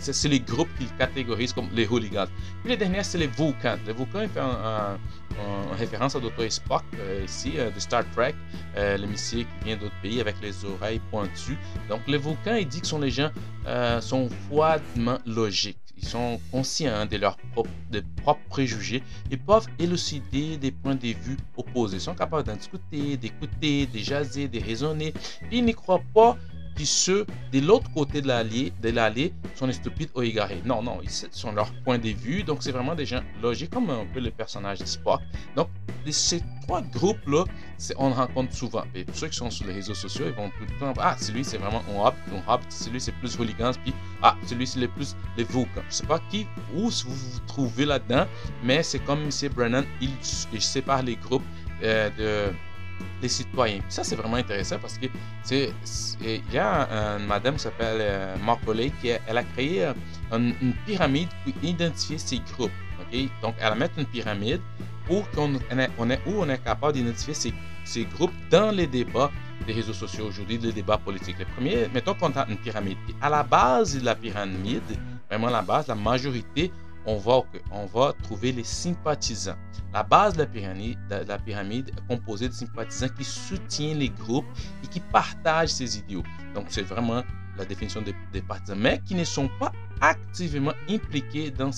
[0.00, 2.26] C'est les groupes qu'ils catégorisent comme les hooligans.
[2.62, 3.78] Puis les derniers, c'est les Vulcans.
[3.86, 4.98] Les Vulcans, ils font un,
[5.40, 6.50] en référence à Dr.
[6.50, 8.34] Spock euh, ici, euh, de Star Trek,
[8.76, 11.58] euh, le missile qui vient d'autres pays avec les oreilles pointues.
[11.88, 13.30] Donc, les Vulcans, il dit que sont les gens
[14.00, 15.78] sont froidement logiques.
[15.96, 17.70] Ils sont conscients de leurs propres,
[18.22, 21.96] propres préjugés et peuvent élucider des points de vue opposés.
[21.96, 25.14] Ils sont capables d'en discuter, d'écouter, de jaser, de raisonner.
[25.50, 26.36] Ils n'y croient pas
[26.74, 30.60] puis ceux de l'autre côté de l'allée, de l'allée sont stupides ou égarés.
[30.64, 32.42] Non, non, ils sont leur point de vue.
[32.42, 35.20] Donc, c'est vraiment des gens logiques, comme un peu le personnage de Spock.
[35.56, 35.68] Donc,
[36.10, 37.44] ces trois groupes-là,
[37.96, 38.84] on rencontre souvent.
[38.94, 41.16] Et pour ceux qui sont sur les réseaux sociaux, ils vont tout le temps, ah,
[41.18, 44.80] celui, c'est vraiment un hop, un hop, celui, c'est plus hooligans, puis, ah, celui, c'est
[44.80, 45.82] le plus les Vulcans.
[45.88, 48.26] Je sais pas qui, où vous vous trouvez là-dedans,
[48.62, 49.30] mais c'est comme M.
[49.54, 50.10] Brennan, il,
[50.52, 51.44] il sépare les groupes
[51.82, 52.10] euh,
[52.50, 52.54] de
[53.22, 53.80] les citoyens.
[53.88, 55.06] ça, c'est vraiment intéressant parce que
[55.50, 58.36] il y a une madame qui s'appelle euh,
[59.00, 59.92] qui elle a créé euh,
[60.32, 62.70] une, pyramide pour identifier ces groupes.
[63.42, 64.60] Donc, elle a mis une pyramide
[65.06, 65.52] pour qu'on
[65.98, 67.54] on est, où on est capable d'identifier ces,
[67.84, 69.30] ces, groupes dans les débats
[69.66, 71.38] des réseaux sociaux aujourd'hui, les débats politiques.
[71.38, 72.96] Les premiers, mettons qu'on a une pyramide.
[73.20, 74.82] à la base de la pyramide,
[75.28, 76.72] vraiment la base, la majorité
[77.06, 79.56] on va, on va trouver les sympathisants.
[79.92, 80.46] La base de la
[81.38, 84.46] pyramide, est composée de sympathisants qui soutiennent les groupes
[84.82, 86.24] et qui partagent ces idéaux.
[86.54, 87.22] Donc, c'est vraiment
[87.56, 91.70] la définition des, partisans, mais qui ne sont pas activement impliqués dans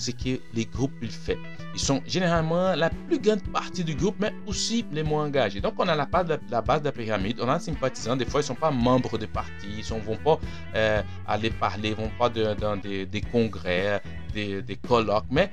[0.00, 1.36] ce que les groupes ils font.
[1.74, 5.60] Ils sont généralement la plus grande partie du groupe, mais aussi les moins engagés.
[5.60, 8.16] Donc, on a la base de la, base de la pyramide, on a des sympathisants.
[8.16, 10.40] Des fois, ils ne sont pas membres de partis, ils ne vont pas
[10.74, 15.50] euh, aller parler, ils ne vont pas dans des, congrès, des, des colloques, mais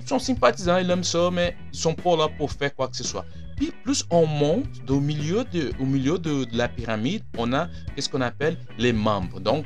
[0.00, 2.96] ils sont sympathisants, ils aiment ça, mais ils sont pas là pour faire quoi que
[2.96, 3.24] ce soit.
[3.84, 9.40] Plus on monte au milieu de, la pyramide, on a ce qu'on appelle les membres.
[9.40, 9.64] Donc,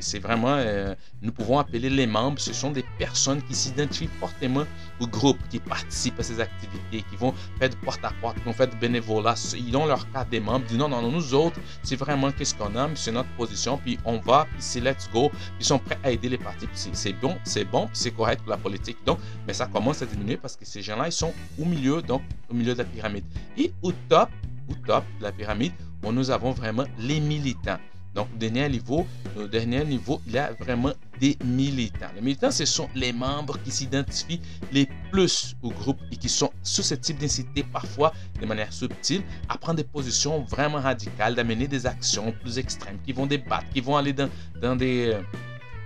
[0.00, 4.64] c'est vraiment, euh, nous pouvons appeler les membres, ce sont des personnes qui s'identifient fortement
[5.00, 8.68] au groupe, qui participent à ces activités, qui vont faire du porte-à-porte, qui vont faire
[8.68, 9.34] du bénévolat.
[9.56, 12.54] Ils ont leur carte des membres, disent non, non, non, nous autres, c'est vraiment qu'est-ce
[12.54, 15.78] qu'on a, c'est notre position, puis on va, puis c'est let's go, puis ils sont
[15.78, 18.98] prêts à aider les partis, puis c'est bon, c'est bon, c'est correct pour la politique.
[19.04, 22.22] Donc, mais ça commence à diminuer parce que ces gens-là, ils sont au milieu, donc
[22.50, 23.24] au milieu de la pyramide.
[23.56, 24.28] Et au top,
[24.68, 27.78] au top de la pyramide, nous avons vraiment les militants.
[28.14, 32.08] Donc, dernier niveau, au dernier niveau, il y a vraiment des militants.
[32.14, 34.40] Les militants, ce sont les membres qui s'identifient
[34.72, 39.76] les plus au groupe et qui sont susceptibles d'inciter parfois de manière subtile à prendre
[39.76, 44.12] des positions vraiment radicales, d'amener des actions plus extrêmes, qui vont débattre, qui vont aller
[44.12, 45.16] dans, dans des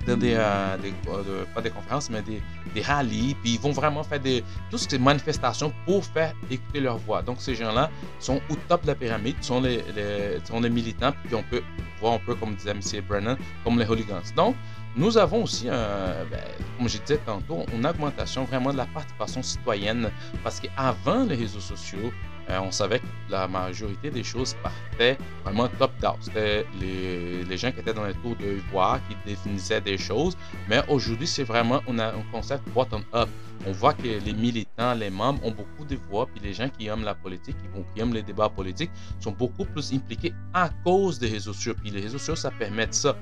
[0.06, 0.76] des, euh,
[1.08, 2.42] euh, pas des conférences, mais des,
[2.74, 6.98] des rallyes, puis ils vont vraiment faire des, toutes ces manifestations pour faire écouter leur
[6.98, 7.22] voix.
[7.22, 9.82] Donc ces gens-là sont au top de la pyramide, sont les,
[10.44, 11.62] sont les militants, puis on peut
[12.00, 12.80] voir un peu, comme disait M.
[13.08, 14.22] Brennan, comme les hooligans.
[14.36, 14.56] Donc,
[14.94, 16.26] nous avons aussi, ben,
[16.76, 20.10] comme je disais tantôt, une augmentation vraiment de la participation citoyenne,
[20.44, 22.12] parce qu'avant les réseaux sociaux,
[22.50, 26.16] euh, on savait que la majorité des choses partaient vraiment top-down.
[26.20, 30.36] C'était les, les, gens qui étaient dans les tours de voix qui définissaient des choses.
[30.68, 33.28] Mais aujourd'hui, c'est vraiment on a un concept bottom-up.
[33.66, 36.86] on voit que les militants, les membres ont beaucoup de voix, puis les gens qui
[36.86, 37.56] aiment la politique,
[37.94, 41.74] qui, aiment les débats politiques, sont beaucoup plus impliqués à cause des réseaux sociaux.
[41.80, 43.16] Puis les réseaux sociaux, ça permet ça,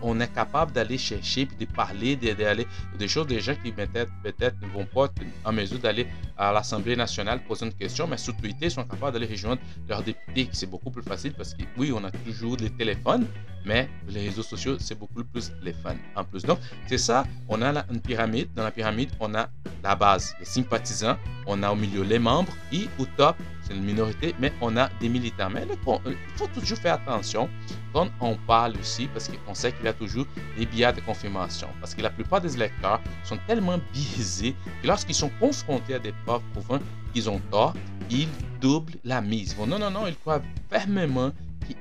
[0.00, 2.66] qu'on est capable d'aller chercher, puis de parler, d'aller
[2.98, 6.52] des choses, des gens qui peut-être peut ne vont pas être en mesure d'aller à
[6.52, 8.34] l'Assemblée nationale poser une question, mais sous
[8.68, 10.48] Sont capables d'aller rejoindre leurs députés.
[10.52, 13.26] C'est beaucoup plus facile parce que oui, on a toujours les téléphones,
[13.64, 16.42] mais les réseaux sociaux, c'est beaucoup plus les fans en plus.
[16.42, 18.48] Donc, c'est ça, on a une pyramide.
[18.54, 19.48] Dans la pyramide, on a
[19.82, 23.84] la base, les sympathisants, on a au milieu les membres, et au top, c'est une
[23.84, 25.48] minorité, mais on a des militants.
[25.48, 25.64] Mais
[26.06, 27.48] il faut toujours faire attention
[27.92, 30.26] quand on parle aussi, parce qu'on sait qu'il y a toujours
[30.58, 31.68] des biais de confirmation.
[31.80, 36.12] Parce que la plupart des électeurs sont tellement biaisés que lorsqu'ils sont confrontés à des
[36.26, 36.78] preuves prouvant
[37.14, 37.74] qu'ils ont tort,
[38.10, 38.28] ils
[38.60, 39.56] doublent la mise.
[39.56, 41.32] non, non, non, ils croient fermement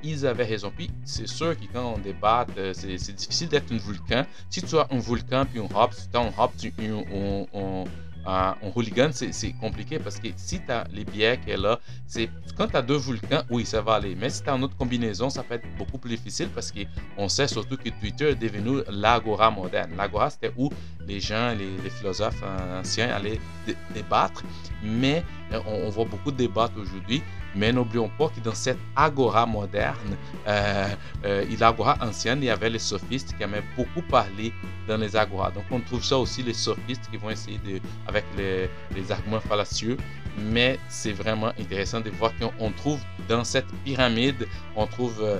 [0.03, 0.71] ils avaient raison.
[0.75, 4.25] Puis c'est sûr que quand on débat, euh, c'est difficile d'être un volcan.
[4.49, 6.73] Si tu as un volcan puis un hop, si tu as un hop, tu,
[8.75, 12.75] hooligan, c'est compliqué parce que si tu as les biais qu'elle a, c'est quand tu
[12.75, 14.15] as deux volcans, oui, ça va aller.
[14.15, 17.29] Mais si tu as une autre combinaison, ça peut être beaucoup plus difficile parce qu'on
[17.29, 19.91] sait surtout que Twitter est devenu l'agora moderne.
[19.97, 20.69] L'agora, c'était où
[21.07, 22.43] les gens, les, philosophes
[22.79, 23.39] anciens allaient
[23.93, 24.43] débattre,
[24.83, 27.23] mais euh, on, voit beaucoup de débats aujourd'hui.
[27.55, 30.87] Mais n'oublions pas que dans cette agora moderne, euh,
[31.25, 34.53] euh, l'agora ancienne, il y avait les sophistes qui aimaient beaucoup parler
[34.87, 35.51] dans les agoras.
[35.51, 38.69] Donc on trouve ça aussi les sophistes qui vont essayer de, avec les,
[39.11, 39.97] arguments fallacieux.
[40.37, 45.39] Mais c'est vraiment intéressant de voir qu'on trouve dans cette pyramide, on trouve euh,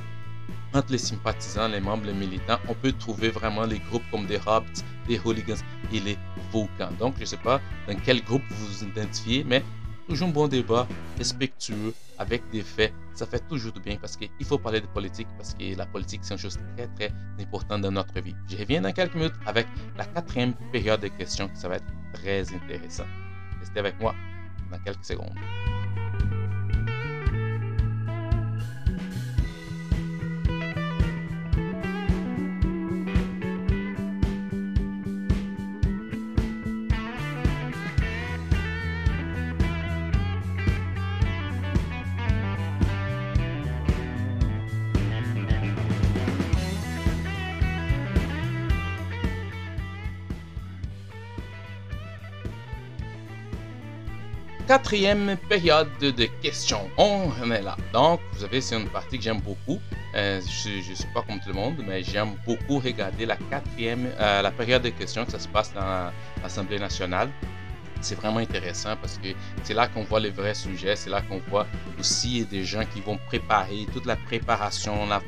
[0.73, 4.39] entre les sympathisants, les membres, les militants, on peut trouver vraiment les groupes comme des
[4.45, 5.57] Hobbits, des Hooligans
[5.93, 6.17] et les
[6.51, 6.91] Volcans.
[6.99, 9.63] Donc, je ne sais pas dans quel groupe vous vous identifiez, mais
[10.09, 12.91] toujours un bon débat, respectueux, avec des faits.
[13.13, 16.21] Ça fait toujours du bien parce qu'il faut parler de politique, parce que la politique,
[16.23, 18.35] c'est une chose très, très importante dans notre vie.
[18.49, 19.67] Je reviens dans quelques minutes avec
[19.97, 23.05] la quatrième période de questions, qui ça va être très intéressant.
[23.59, 24.15] Restez avec moi
[24.71, 25.35] dans quelques secondes.
[54.69, 56.87] Quatrième période de questions.
[56.95, 57.75] On est là.
[57.91, 59.79] Donc, vous savez, c'est une partie que j'aime beaucoup.
[60.13, 64.11] Euh, je ne suis pas comme tout le monde, mais j'aime beaucoup regarder la quatrième,
[64.19, 66.11] euh, la période de questions que ça se passe dans
[66.43, 67.29] l'Assemblée nationale.
[68.01, 69.29] C'est vraiment intéressant parce que
[69.63, 71.67] c'est là qu'on voit les vrais sujets, c'est là qu'on voit
[71.99, 75.21] aussi des gens qui vont préparer toute la préparation, la,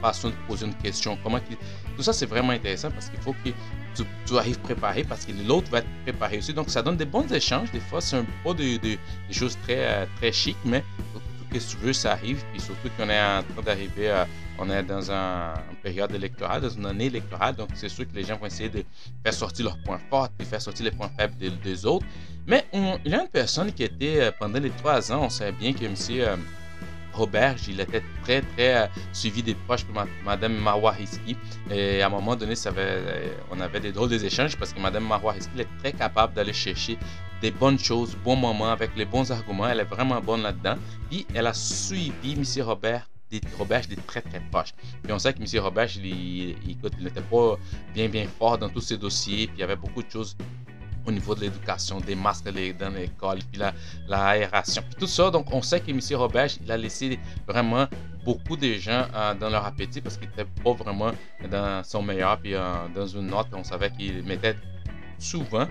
[0.00, 1.40] façon de poser une question, comment
[1.96, 3.50] tout ça c'est vraiment intéressant parce qu'il faut que
[4.26, 6.54] tu, arrives préparé parce que l'autre va être préparé aussi.
[6.54, 7.70] Donc, ça donne des bons échanges.
[7.70, 8.98] Des fois, c'est un pas des
[9.30, 10.82] choses très, euh, très chic, mais
[11.12, 11.20] tout
[11.60, 12.42] ce que tu veux, ça arrive.
[12.52, 14.10] Puis surtout qu'on est en train d'arriver,
[14.58, 17.56] on est dans un, une période électorale, dans une année électorale.
[17.56, 18.84] Donc, c'est sûr que les gens vont essayer de
[19.24, 22.06] faire sortir leurs points forts et faire sortir les points faibles des, autres.
[22.46, 25.52] Mais il y a une personne qui était, euh, pendant les trois ans, on sait
[25.52, 25.94] bien que M.
[27.12, 29.92] Robert, il était très, très euh, suivi des proches de
[30.24, 30.94] Mme Marwa
[31.70, 35.34] Et à un moment donné, euh, on avait des drôles d'échanges parce que Mme Marwa
[35.36, 36.98] est très capable d'aller chercher
[37.40, 39.68] des bonnes choses, bons moments, avec les bons arguments.
[39.68, 40.76] Elle est vraiment bonne là-dedans.
[41.10, 42.44] Puis elle a suivi M.
[42.64, 44.74] Robert des Robert des très très proches.
[45.02, 45.62] Puis on sait que M.
[45.62, 46.56] Robert, il,
[47.00, 47.56] n'était pas
[47.94, 50.36] bien bien fort dans tous ses dossiers, puis il y avait beaucoup de choses
[51.04, 52.44] au niveau de l'éducation, des masques
[52.78, 53.72] dans l'école, puis la,
[54.06, 55.30] l'aération, puis tout ça.
[55.30, 55.98] Donc, on sait que M.
[56.16, 57.88] Robert, il a laissé vraiment
[58.24, 61.10] beaucoup de gens euh, dans leur appétit parce qu'il n'était pas vraiment
[61.50, 62.38] dans son meilleur.
[62.38, 62.62] Puis, euh,
[62.94, 64.56] dans une note, on savait qu'il mettait
[65.18, 65.66] souvent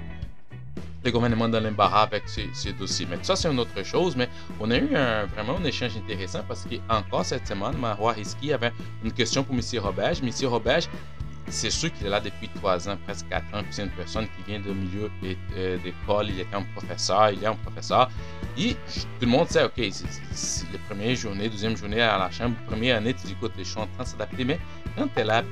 [1.04, 3.08] le gouvernement dans l'embarras avec ces, dossiers.
[3.10, 4.16] Mais ça, c'est une autre chose.
[4.16, 4.30] Mais
[4.60, 4.88] on a eu
[5.34, 8.72] vraiment un échange intéressant parce qu'encore cette semaine, Marois Risky avait
[9.04, 9.62] une question pour M.
[9.82, 10.14] Robert.
[10.22, 10.30] M.
[10.48, 10.82] Robert,
[11.48, 14.26] c'est sûr qu'il est là depuis trois ans, presque quatre ans, puis c'est une personne
[14.26, 15.12] qui vient de milieu
[15.56, 18.10] euh, d'école, il est un professeur, il est un professeur.
[18.58, 19.82] Et tout le monde sait, OK,
[20.32, 23.64] c'est les premières journées, deuxième journée à la chambre, première année, tu dis, écoute, je
[23.64, 24.60] suis en train de s'adapter, mais
[24.96, 25.44] quand tu es là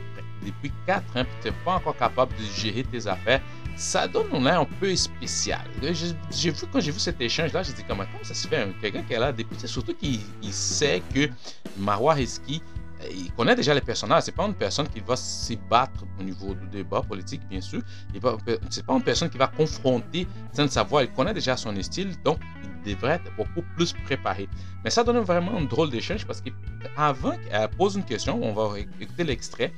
[0.46, 3.42] depuis quatre ans, puis tu n'es pas encore capable de gérer tes affaires,
[3.80, 5.62] ça donne un air un peu spécial.
[5.82, 9.14] J'ai vu, quand j'ai vu cet échange-là, j'ai dit, comment, ça se fait, quelqu'un qui
[9.14, 10.20] est là depuis, surtout qu'il
[10.52, 11.30] sait que
[11.78, 12.62] Marois Reski
[13.10, 14.24] il connaît déjà les personnages.
[14.24, 17.82] C'est pas une personne qui va se battre au niveau du débat politique, bien sûr.
[18.70, 21.04] C'est pas une personne qui va confronter sans savoir.
[21.04, 22.40] Il connaît déjà son style, donc
[22.86, 24.50] il devrait être beaucoup plus préparé.
[24.84, 28.78] Mais ça donne vraiment un drôle d'échange parce qu'avant qu'elle pose une question, on va
[28.80, 29.74] écouter l'extrait.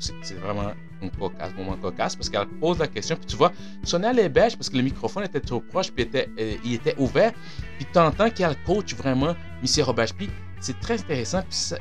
[0.00, 0.72] C'est vraiment
[1.18, 4.68] cocasse, moment cocasse, parce qu'elle pose la question, puis tu vois, Sonia les bêche parce
[4.70, 7.32] que le microphone était trop proche, puis était, euh, il était ouvert,
[7.76, 9.84] puis tu entends qu'elle coach vraiment M.
[9.84, 10.08] Robert.
[10.16, 10.30] Puis
[10.60, 11.76] c'est très intéressant, puis ça,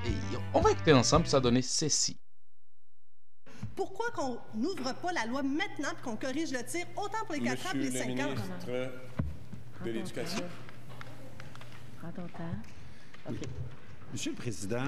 [0.54, 2.18] on va écouter ensemble, puis ça a donné ceci.
[3.76, 7.42] Pourquoi qu'on n'ouvre pas la loi maintenant et qu'on corrige le tir autant pour les
[7.42, 8.30] 4 ans que les 5 ans?
[8.30, 8.68] ministre
[9.84, 10.46] de l'Éducation.
[12.00, 13.30] Prends ton temps.
[13.30, 13.38] OK.
[14.14, 14.86] Monsieur le Président,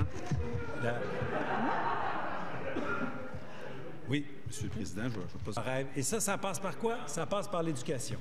[0.82, 1.00] la-
[4.10, 5.62] oui, Monsieur le Président, je ne vais pas...
[5.62, 5.88] Rêve.
[5.96, 6.98] Et ça, ça passe par quoi?
[7.08, 8.18] Ça passe par l'éducation.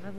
[0.00, 0.18] Bravo.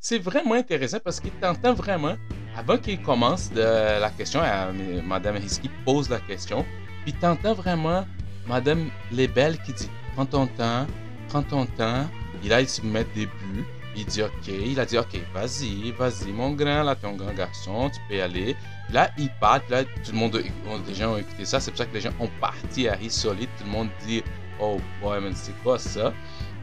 [0.00, 2.16] C'est- vraiment intéressant parce qu'il t'entend vraiment,
[2.56, 3.60] avant qu'il commence de
[4.00, 4.70] la question, à,
[5.04, 6.64] Madame Risky pose la question,
[7.04, 8.06] puis t'entends vraiment
[8.46, 10.86] Madame Lebel qui dit Prends ton temps,
[11.28, 12.06] prends ton temps.
[12.44, 13.64] Et là, il se met des buts.
[13.96, 14.48] Il dit OK.
[14.48, 18.16] Il a dit OK, vas-y, vas-y, mon grand, là, t'es un grand garçon, tu peux
[18.16, 18.56] y aller.
[18.92, 19.60] Là, il part.
[19.68, 20.42] Là, tout le monde,
[20.86, 21.60] les gens ont écouté ça.
[21.60, 23.48] C'est pour ça que les gens ont parti à solide.
[23.58, 24.22] Tout le monde dit
[24.60, 26.12] Oh, boy, man, c'est quoi ça?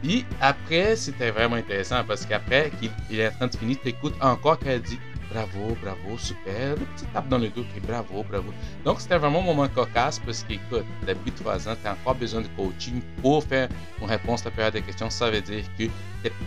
[0.02, 4.14] Puis après, c'était vraiment intéressant parce qu'après qu'il il est en train de finir, t'écoutes
[4.20, 4.98] encore qu'elle dit
[5.32, 8.52] bravo, bravo, super, le petit tape dans le dos, qui bravo, bravo.
[8.84, 12.42] Donc c'était vraiment un moment cocasse parce qu'écoute, depuis trois ans, tu as encore besoin
[12.42, 13.68] de coaching pour faire
[14.00, 15.10] une réponse à la période de questions.
[15.10, 15.90] Ça veut dire que tu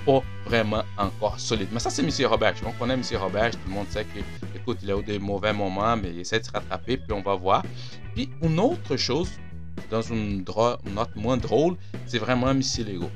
[0.05, 1.69] pas vraiment encore solide.
[1.71, 2.09] Mais ça, c'est M.
[2.27, 2.53] Robert.
[2.65, 3.03] On connaît M.
[3.19, 4.19] Robert, tout le monde sait que,
[4.55, 7.21] écoute, il a eu des mauvais moments, mais il essaie de se rattraper, puis on
[7.21, 7.63] va voir.
[8.15, 9.29] Puis une autre chose,
[9.89, 10.43] dans une,
[10.85, 12.61] une note moins drôle, c'est vraiment M.
[12.85, 13.09] Lego.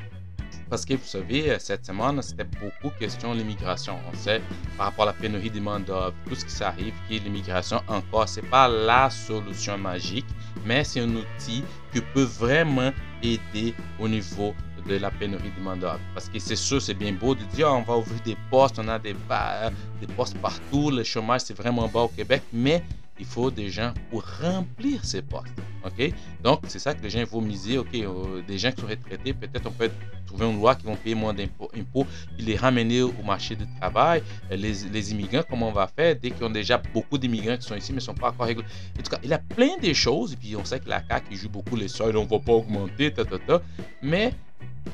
[0.70, 4.00] Parce que vous savez, euh, cette semaine, c'était beaucoup question de l'immigration.
[4.12, 4.42] On sait,
[4.78, 8.28] par rapport à la pénurie des main-d'œuvre, tout ce qui s'arrive, qui est l'immigration encore,
[8.28, 10.26] c'est pas la solution magique,
[10.66, 11.64] mais c'est un outil
[11.94, 12.92] qui peut vraiment
[13.22, 14.56] aider au niveau
[14.88, 16.00] de la pénurie des main-d'œuvre.
[16.14, 18.88] Parce que c'est sûr, c'est bien beau de dire, on va ouvrir des postes, on
[18.88, 19.16] a des,
[20.00, 22.84] des postes partout, le chômage, c'est vraiment bas au Québec, mais
[23.20, 25.54] il faut des gens pour remplir ces postes.
[25.86, 26.14] OK?
[26.44, 27.78] Donc, c'est ça que les gens vont miser.
[27.78, 29.90] OK, euh, des gens qui sont retraités, peut-être on peut
[30.26, 32.06] trouver une loi qui vont payer moins d'impôts impôts,
[32.36, 34.24] puis les ramener au marché du travail.
[34.52, 36.16] Euh, Les, les immigrants, comment on va faire?
[36.16, 38.66] Dès qu'ils ont déjà beaucoup d'immigrants qui sont ici, mais ne sont pas encore réglés.
[39.00, 40.34] En tout cas, il y a plein de choses.
[40.34, 42.54] Et puis, on sait que la CAQ joue beaucoup les seuils, on ne va pas
[42.54, 43.62] augmenter, ta, ta, ta.
[44.02, 44.34] Mais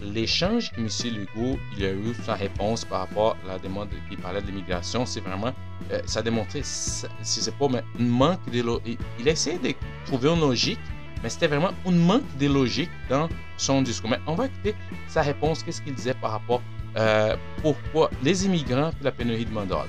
[0.01, 0.87] l'échange que M.
[1.15, 5.05] Legault il a eu sa réponse par rapport à la demande qui parlait de l'immigration,
[5.05, 5.53] c'est vraiment,
[5.91, 6.21] euh, ça
[6.63, 9.73] ça- si c'est pas mais un manque de lo- il, essayé de
[10.05, 10.79] trouver une logique,
[11.21, 14.09] mais c'était vraiment un manque de logique dans son discours.
[14.09, 14.75] Mais on va écouter
[15.07, 16.61] sa réponse, qu'est-ce qu'il disait par rapport
[16.97, 19.87] euh, pourquoi les immigrants et la pénurie de main d'œuvre.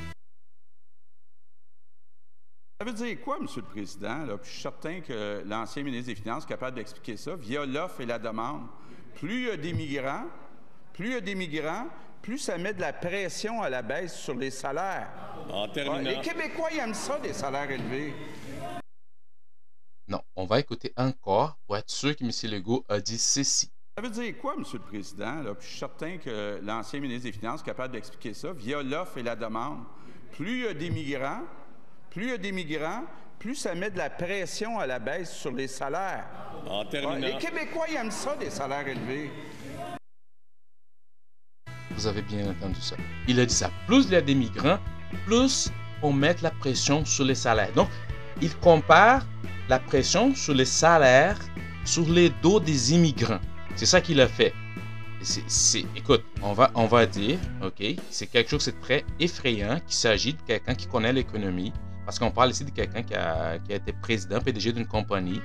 [2.81, 3.47] Ça veut dire quoi, M.
[3.57, 4.27] le Président?
[4.43, 8.07] je suis certain que l'ancien ministre des Finances est capable d'expliquer ça via l'offre et
[8.07, 8.63] la demande.
[9.15, 10.27] Plus il y a d'immigrants,
[10.93, 11.87] plus il y a d'immigrants,
[12.23, 15.09] plus ça met de la pression à la baisse sur les salaires.
[15.51, 18.15] En terminant, les Québécois, ils aiment ça, des salaires élevés.
[20.09, 22.31] Non, on va écouter encore pour être sûr que M.
[22.53, 23.71] Legault a dit ceci.
[23.97, 24.65] Ça veut dire quoi, M.
[24.73, 25.43] le Président?
[25.43, 25.55] là?
[25.55, 29.19] Puis je suis certain que l'ancien ministre des Finances est capable d'expliquer ça via l'offre
[29.19, 29.85] et la demande.
[30.33, 31.43] Plus il y a d'immigrants,
[32.11, 33.05] plus il y a d'immigrants,
[33.43, 36.25] plus ça met de la pression à la baisse sur les salaires.
[36.69, 39.33] en Ouais, terminant, les Québécois, ils aiment ça, des salaires élevés.
[41.91, 42.95] Vous avez bien entendu ça.
[43.27, 43.69] Il a dit ça.
[43.89, 44.79] Plus il y a des migrants,
[45.27, 45.71] plus
[46.03, 47.73] on met la pression sur les salaires.
[47.73, 47.89] Donc,
[48.41, 49.27] il compare
[49.69, 51.39] la pression sur les salaires
[51.85, 53.41] sur les dos des immigrants.
[53.75, 54.55] C'est ça qu'il a fait.
[55.21, 59.95] C'est, écoute, on va, on va dire, OK, c'est quelque chose de très effrayant qu'il
[59.95, 61.73] s'agit de quelqu'un qui connaît l'économie.
[62.05, 65.41] Parce qu'on parle ici de quelqu'un qui a, qui a été président, PDG d'une compagnie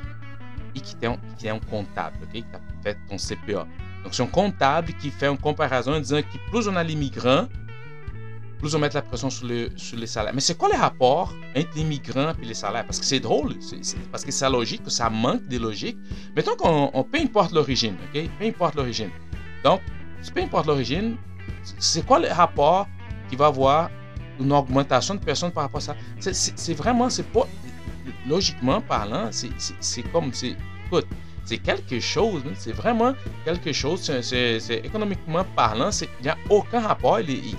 [0.76, 3.68] et qui est un comptable, qui a fait ton CPA.
[4.03, 7.47] Donc, c'est un comptable qui fait une comparaison en disant que plus on a l'immigrant,
[8.60, 10.34] plus on met la pression sur, sur les salaires.
[10.34, 12.86] Mais c'est quoi le rapport entre les migrants et les salaires?
[12.86, 13.55] Parce que c'est drôle,
[14.12, 15.97] parce que c'est logique, que ça manque de logique.
[16.36, 18.30] Mettons qu'on on, peu importe l'origine, OK?
[18.39, 19.10] Peu importe l'origine.
[19.64, 19.82] Donc,
[20.34, 21.18] peu importe l'origine,
[21.78, 22.88] c'est quoi le rapport
[23.30, 23.91] qui va avoir
[24.40, 25.96] une augmentation de personnes par rapport à ça?
[26.20, 27.48] C'est- vraiment, c'est pas,
[28.28, 30.56] logiquement parlant, c'est- comme, c'est,
[30.88, 31.08] écoute,
[31.46, 33.14] c'est quelque chose, hein, c'est vraiment
[33.46, 37.20] quelque chose, c'est- économiquement parlant, il n'y a aucun rapport.
[37.20, 37.56] Il,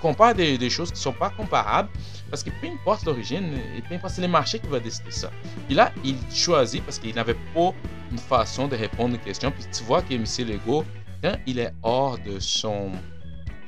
[0.00, 1.88] compare des, choses qui ne sont pas comparables
[2.30, 5.30] parce que peu importe l'origine, et peu importe, c'est le marché qui va décider ça.
[5.68, 7.72] Et là, il choisit parce qu'il n'avait pas
[8.10, 9.50] une façon de répondre aux questions.
[9.50, 10.24] Puis tu vois que M.
[10.48, 10.84] Legault,
[11.22, 12.90] quand il est hors de son,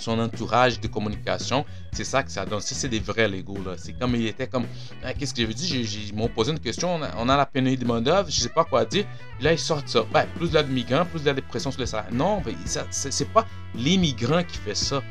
[0.05, 2.61] son entourage de communication, c'est ça que ça donne.
[2.61, 3.63] Ça, c'est des vrais Legos.
[3.65, 3.73] là.
[3.77, 4.67] C'est comme il était comme
[5.03, 6.95] Ah, Qu'est-ce que j'avais dit Ils m'ont posé une question.
[6.97, 9.07] On a, on la pénurie de main-d'œuvre, je sais pas quoi dire.
[9.41, 10.05] Là, ils sortent ça.
[10.13, 12.13] Ben, plus de migrants, plus il y a des pressions sur les salaires.
[12.13, 12.55] Non, ben,
[12.91, 15.03] c'est pas les migrants qui fait ça.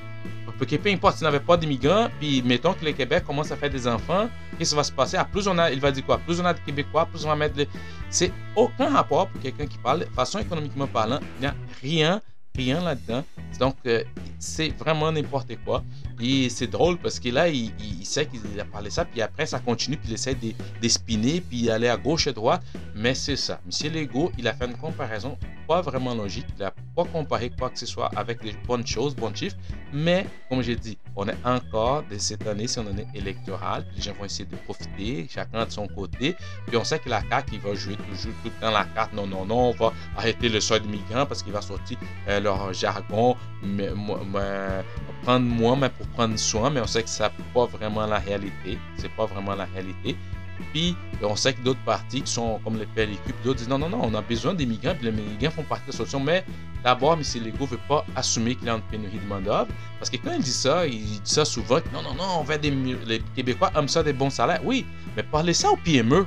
[0.58, 3.70] peu importe, s'il n'y avait pas d'immigrants, puis mettons que le Québec commence à faire
[3.70, 5.18] des enfants, qu'est-ce qui va se passer?
[5.18, 6.20] Ah, plus on a, il va dire quoi?
[6.20, 7.56] Plus on a de Québécois, plus on va mettre...
[8.10, 12.22] C'est aucun rapport pour quelqu'un qui parle, de façon économiquement parlant, il n'y a rien
[12.56, 13.24] rien là-dedans.
[13.60, 14.04] Donc, euh,
[14.40, 15.84] c'est vraiment n'importe quoi.
[16.20, 17.72] Et c'est drôle parce que là, il,
[18.06, 21.70] sait qu'il a parlé ça, puis après, ça continue, puis il essaie de, spinner, puis
[21.70, 22.62] aller à gauche et droite.
[22.96, 23.60] Mais c'est ça.
[23.66, 25.38] Monsieur Legault, il a fait une comparaison
[25.68, 26.46] pas vraiment logique.
[26.58, 29.58] Il n'a pas comparé quoi que ce soit avec des bonnes choses, bons chiffres.
[29.96, 33.86] Mais, comme j'ai dit, on est encore de cette année, c'est une année électorale.
[33.96, 36.36] les gens vont essayer de profiter, chacun de son côté.
[36.66, 39.14] Puis on sait que la CAQ, il va jouer toujours tout le temps la carte.
[39.14, 42.74] Non, non, non, on va arrêter le sort migrants parce qu'il va sortir euh, leur
[42.74, 43.90] jargon, mais,
[45.22, 46.72] prendre moins, mais pour prendre soin.
[46.72, 48.80] Mais on sait que ça n'est pas vraiment la réalité.
[48.98, 50.18] C'est pas vraiment la réalité.
[50.72, 53.90] Puis on sait que d'autres partis qui sont comme les PLQ, d'autres disent non, non,
[53.90, 56.20] non, on a besoin des migrants, puis les migrants font partie de la solution.
[56.20, 56.44] Mais
[56.84, 57.22] d'abord, M.
[57.44, 59.68] Legault ne veut pas assumer qu'il y a une pénurie de main-d'œuvre.
[60.00, 62.58] Parce que quand il dit ça, il dit ça souvent non, non, non, on veut
[62.58, 62.72] des.
[62.72, 64.62] Les Québécois aiment ça des bons salaires.
[64.64, 66.26] Oui, mais parlez ça aux PME.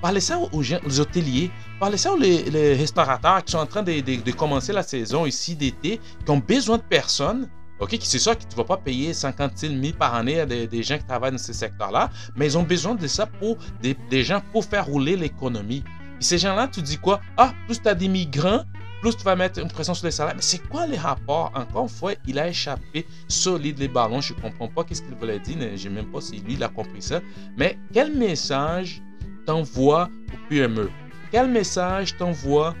[0.00, 1.50] Parlez ça aux, gens, aux hôteliers.
[1.78, 5.54] Parlez ça aux les, restaurateurs qui sont en train de, de commencer la saison ici
[5.54, 7.48] d'été, qui ont besoin de personnes
[7.82, 10.82] OK, c'est sûr que tu ne vas pas payer 50 000 par année à des,
[10.84, 14.40] gens qui travaillent dans ce secteur-là, mais ils ont besoin de ça pour des, gens
[14.52, 15.82] pour faire rouler l'économie.
[16.20, 17.20] Et ces gens-là, tu dis quoi?
[17.36, 18.62] Ah, plus tu as des migrants,
[19.02, 20.36] plus tu vas mettre une pression sur les salaires.
[20.36, 21.50] Mais c'est quoi les rapports?
[21.54, 24.20] Encore une fois, il a échappé solide les ballons.
[24.20, 25.56] Je ne comprends pas qu'est-ce qu'il voulait dire.
[25.60, 27.20] Je ne sais même pas si lui, il a compris ça.
[27.56, 29.02] Mais quel message
[29.44, 30.88] t'envoie aux PME?
[31.32, 32.74] Quel message t'envoie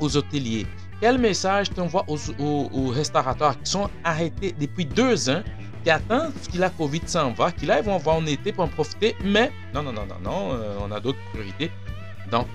[0.00, 0.66] aux hôteliers?
[1.00, 5.42] Quel message t'envoies aux, aux, restaurateurs qui sont arrêtés depuis deux ans,
[5.84, 8.64] qui attendent que la COVID s'en va, qui là, ils vont voir en été pour
[8.64, 11.70] en profiter, mais non, non, non, non, non, euh, on a d'autres priorités.
[12.30, 12.46] Donc,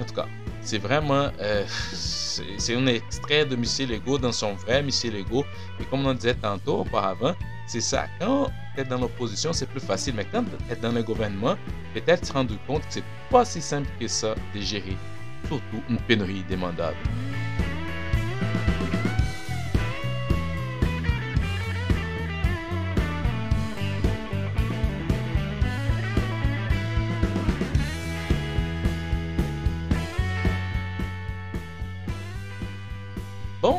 [0.00, 0.26] en tout cas,
[0.60, 1.64] c'est vraiment, euh,
[2.58, 3.64] c'est un extrait de M.
[3.88, 4.90] Legault dans son vrai M.
[5.12, 5.44] Legault.
[5.80, 7.34] Et comme on disait tantôt auparavant,
[7.66, 8.06] c'est ça.
[8.20, 10.14] Quand tu es dans l'opposition, c'est plus facile.
[10.16, 11.56] Mais quand tu es dans le gouvernement,
[11.94, 14.96] peut-être te rendre compte que c'est pas si simple que ça de gérer,
[15.46, 16.96] surtout une pénurie demandable.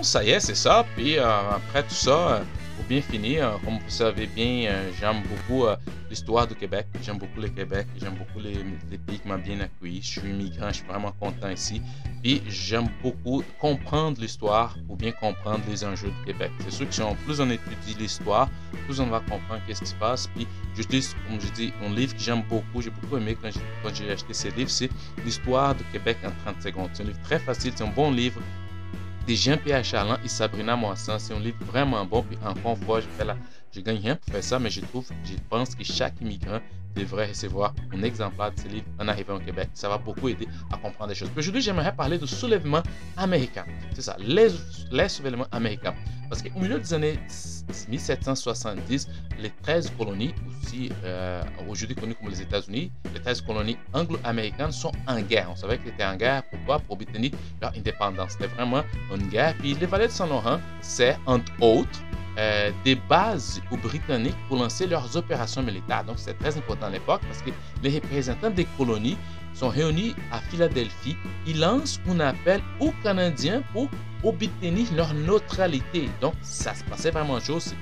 [0.02, 0.86] Ça y est, c'est ça.
[0.96, 2.44] Puis euh, après tout ça, euh,
[2.78, 5.66] pour bien finir, comme vous savez bien, euh, j'aime beaucoup
[6.10, 6.88] l'histoire du Québec.
[7.04, 7.86] J'aime beaucoup le Québec.
[8.00, 8.64] J'aime beaucoup les,
[8.98, 10.02] pays qui m'ont bien accueilli.
[10.02, 11.82] Je suis immigrant, je suis vraiment content ici.
[12.24, 16.52] Puis j'aime beaucoup comprendre l'histoire pour bien comprendre les enjeux du Québec.
[16.64, 18.50] C'est sûr que si on, plus on étudie l'histoire,
[18.88, 20.28] plus on va comprendre qu'est-ce qui se passe.
[20.34, 23.50] Puis dis, comme je dis, un livre que j'aime beaucoup, j'ai beaucoup aimé quand
[23.94, 24.90] j'ai acheté ce livre, c'est
[25.26, 26.90] L'histoire du Québec en 30 secondes.
[26.94, 28.42] C'est un livre très facile, c'est un bon livre
[29.28, 31.20] de Jean-Pierre Charland et Sabrina Moissan.
[31.20, 32.24] C'est un livre vraiment bon.
[32.24, 33.36] Puis encore une fois, je, fais la,
[33.72, 36.60] je gagne rien pour faire ça, mais je trouve, je pense que chaque immigrant
[36.96, 39.70] devrait recevoir un exemplaire de ce livre en arrivant au Québec.
[39.74, 41.30] Ça va beaucoup aider à comprendre des choses.
[41.38, 42.82] Aujourd'hui, j'aimerais parler du soulèvement
[43.16, 43.66] américain.
[43.94, 44.50] C'est ça, les,
[44.92, 45.94] les soulèvements américains.
[46.30, 47.20] Parce qu'au milieu des années
[47.90, 49.08] 1770,
[49.40, 54.92] les 13 colonies, aussi euh, aujourd'hui connues comme les États-Unis, les 13 colonies anglo-américaines sont
[55.08, 55.48] en guerre.
[55.52, 56.44] On savait qu'elles étaient en guerre.
[56.52, 56.80] Pourquoi?
[56.80, 58.34] Pour obtenir leur indépendance.
[58.34, 58.84] C'était vraiment
[59.16, 59.56] une guerre.
[59.58, 62.00] Puis les vallées de Saint-Laurent, c'est entre autres
[62.40, 66.06] euh, des bases aux Britanniques pour lancer leurs opérations militaires.
[66.06, 67.50] Donc, c'est très important à l'époque parce que
[67.84, 69.18] les représentants des colonies
[69.54, 71.18] sont réunis à Philadelphie.
[71.46, 73.90] Ils lancent un appel aux Canadiens pour
[74.24, 76.10] obtenir leur neutralité.
[76.22, 77.76] Donc, ça se passait vraiment chose.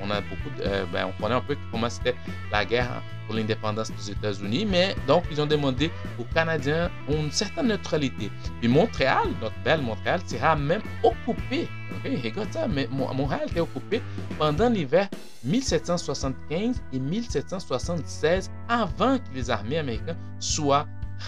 [0.00, 2.14] On, a beaucoup, euh, ben, on connaît un peu comment c'était
[2.50, 7.68] la guerre pour l'indépendance des États-Unis, mais donc ils ont demandé aux Canadiens une certaine
[7.68, 8.30] neutralité.
[8.60, 11.68] Puis Montréal, notre belle Montréal, sera même occupé.
[12.04, 14.00] regarde ça, mais Montréal était occupé
[14.38, 15.08] pendant l'hiver
[15.44, 20.86] 1775 et 1776 avant que les armées américaines soient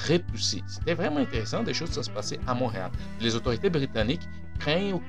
[0.09, 0.63] repoussées.
[0.67, 2.91] C'était vraiment intéressant, des choses qui se passaient à Montréal.
[3.21, 4.23] Les autorités britanniques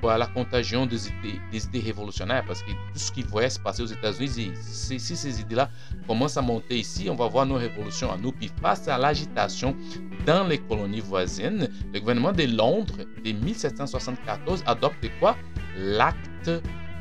[0.00, 2.44] pas la contagion des idées, révolutionnaires?
[2.46, 5.68] Parce que tout ce qu'ils voyaient se passer aux États-Unis, si, ces idées-là
[6.06, 8.32] commencent à monter ici, on va voir nos révolutions à nous.
[8.32, 9.76] Puis face à l'agitation
[10.26, 15.36] dans les colonies voisines, le gouvernement de Londres de 1774 adopte quoi?
[15.76, 16.50] L'acte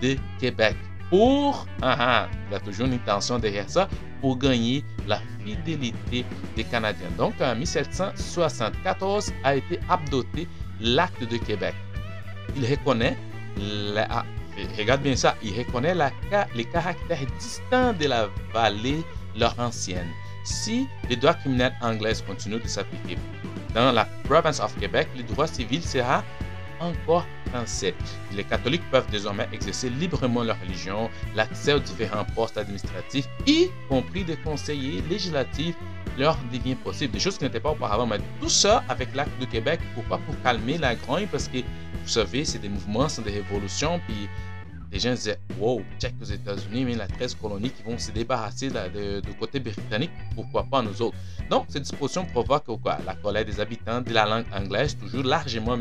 [0.01, 0.75] de Québec.
[1.09, 3.89] Pour, ah, ah, il y a toujours une intention derrière ça,
[4.21, 6.25] pour gagner la fidélité
[6.55, 7.09] des Canadiens.
[7.17, 10.47] Donc en 1774 a été adopté
[10.79, 11.75] l'acte de Québec
[12.55, 13.17] il reconnaît,
[13.57, 14.25] la,
[14.77, 15.95] regarde bien ça, il reconnaît
[16.55, 19.03] les caractères distincts de la vallée
[19.35, 20.09] laurentienne.
[20.43, 23.17] Si les droits criminels anglais continuent de s'appliquer
[23.75, 26.23] dans la province of Québec, le droit civil sera
[26.79, 27.93] encore français.
[28.35, 34.23] Les catholiques peuvent désormais exercer librement leur religion, l'accès aux différents postes administratifs, y compris
[34.23, 35.75] des conseillers législatifs,
[36.17, 37.13] leur devient possible.
[37.13, 38.07] Des choses qui n'étaient pas auparavant.
[38.07, 40.17] Mais tout ça avec l'acte de Québec, pourquoi?
[40.19, 41.59] Pour calmer la grogne, parce que
[42.01, 44.27] vous savez, c'est des mouvements, c'est des révolutions, puis
[44.91, 48.69] les gens disaient Wow, check aux États-Unis, mais la 13 colonies qui vont se débarrasser
[48.69, 51.15] de, du côté britannique, pourquoi pas nous autres?
[51.49, 52.97] Donc, cette disposition provoque quoi?
[53.05, 55.77] La colère des habitants de la langue anglaise, toujours largement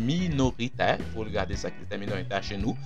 [0.00, 2.76] minoritaire, il faut regarder ça, qui était minoritaire chez nous.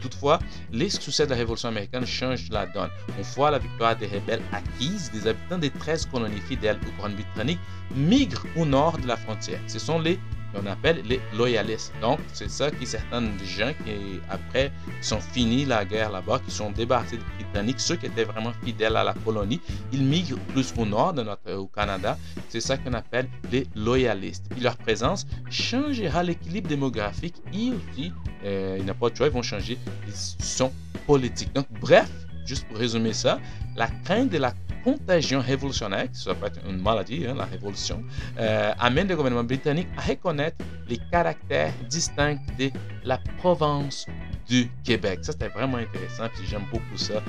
[0.00, 0.38] Toutefois,
[0.70, 2.90] les succès de la Révolution américaine changent la donne.
[3.18, 7.58] On voit la victoire des rebelles acquises, des habitants des 13 colonies fidèles au Grande-Britannique
[7.94, 9.60] migrent au nord de la frontière.
[9.66, 10.18] Ce sont les
[10.56, 11.92] on appelle les loyalistes.
[12.00, 16.70] Donc, c'est ça qui certains gens qui, après, sont finis la guerre là-bas, qui sont
[16.70, 19.60] débarrassés des Britanniques, ceux qui étaient vraiment fidèles à la colonie,
[19.92, 22.18] ils migrent plus au nord, de notre, au Canada.
[22.48, 24.46] C'est ça qu'on appelle les loyalistes.
[24.50, 28.12] Puis leur présence changera l'équilibre démographique et aussi,
[28.44, 30.72] euh, il n'y a pas de choix, ils vont changer les institutions
[31.06, 31.52] politiques.
[31.54, 32.10] Donc, bref,
[32.46, 33.38] juste pour résumer ça,
[33.76, 34.52] la crainte de la
[34.84, 38.04] contagion révolutionnaire, qui être une maladie, hein, la révolution,
[38.38, 40.58] euh, amène le gouvernement britannique à reconnaître
[40.88, 42.70] les caractères distincts de
[43.02, 44.06] la province
[44.46, 45.20] du Québec.
[45.22, 47.22] Ça, c'était vraiment intéressant, puis j'aime beaucoup ça.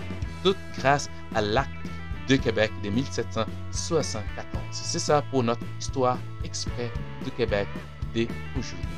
[0.43, 1.71] Tout grâce à l'acte
[2.27, 4.63] de Québec de 1774.
[4.71, 6.91] C'est ça pour notre histoire exprès
[7.23, 7.67] du Québec
[8.13, 8.89] d'aujourd'hui.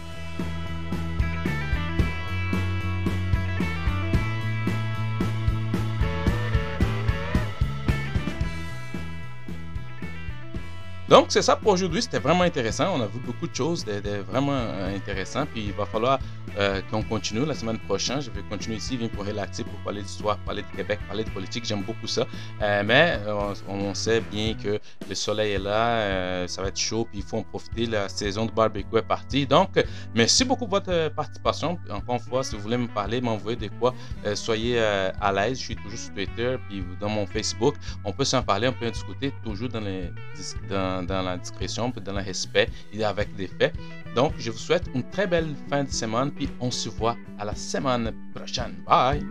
[11.09, 12.01] Donc, c'est ça pour aujourd'hui.
[12.01, 12.95] C'était vraiment intéressant.
[12.95, 15.45] On a vu beaucoup de choses, de, vraiment euh, intéressant.
[15.45, 16.19] Puis, il va falloir
[16.57, 18.21] euh, qu'on continue la semaine prochaine.
[18.21, 21.29] Je vais continuer ici, viens pour relaxer, pour parler d'histoire, parler de Québec, parler de
[21.29, 21.65] politique.
[21.65, 22.25] J'aime beaucoup ça.
[22.61, 23.19] Euh, mais
[23.67, 27.37] on, sait bien que le soleil est là, ça va être chaud, puis il faut
[27.37, 27.85] en profiter.
[27.85, 29.45] La saison de barbecue est partie.
[29.47, 29.83] Donc,
[30.13, 31.77] merci beaucoup pour votre participation.
[31.89, 33.93] Encore une fois, si vous voulez me parler, m'envoyer des quoi,
[34.35, 35.59] soyez à l'aise.
[35.59, 37.75] Je suis toujours sur Twitter, puis dans mon Facebook.
[38.03, 42.21] On peut s'en parler, on peut en discuter toujours dans, la discrétion, puis dans le
[42.21, 43.73] respect et avec des faits.
[44.17, 47.45] Donc, je vous souhaite une très belle fin de semaine, puis on se voit à
[47.45, 48.73] la semaine prochaine.
[48.83, 49.23] Bye!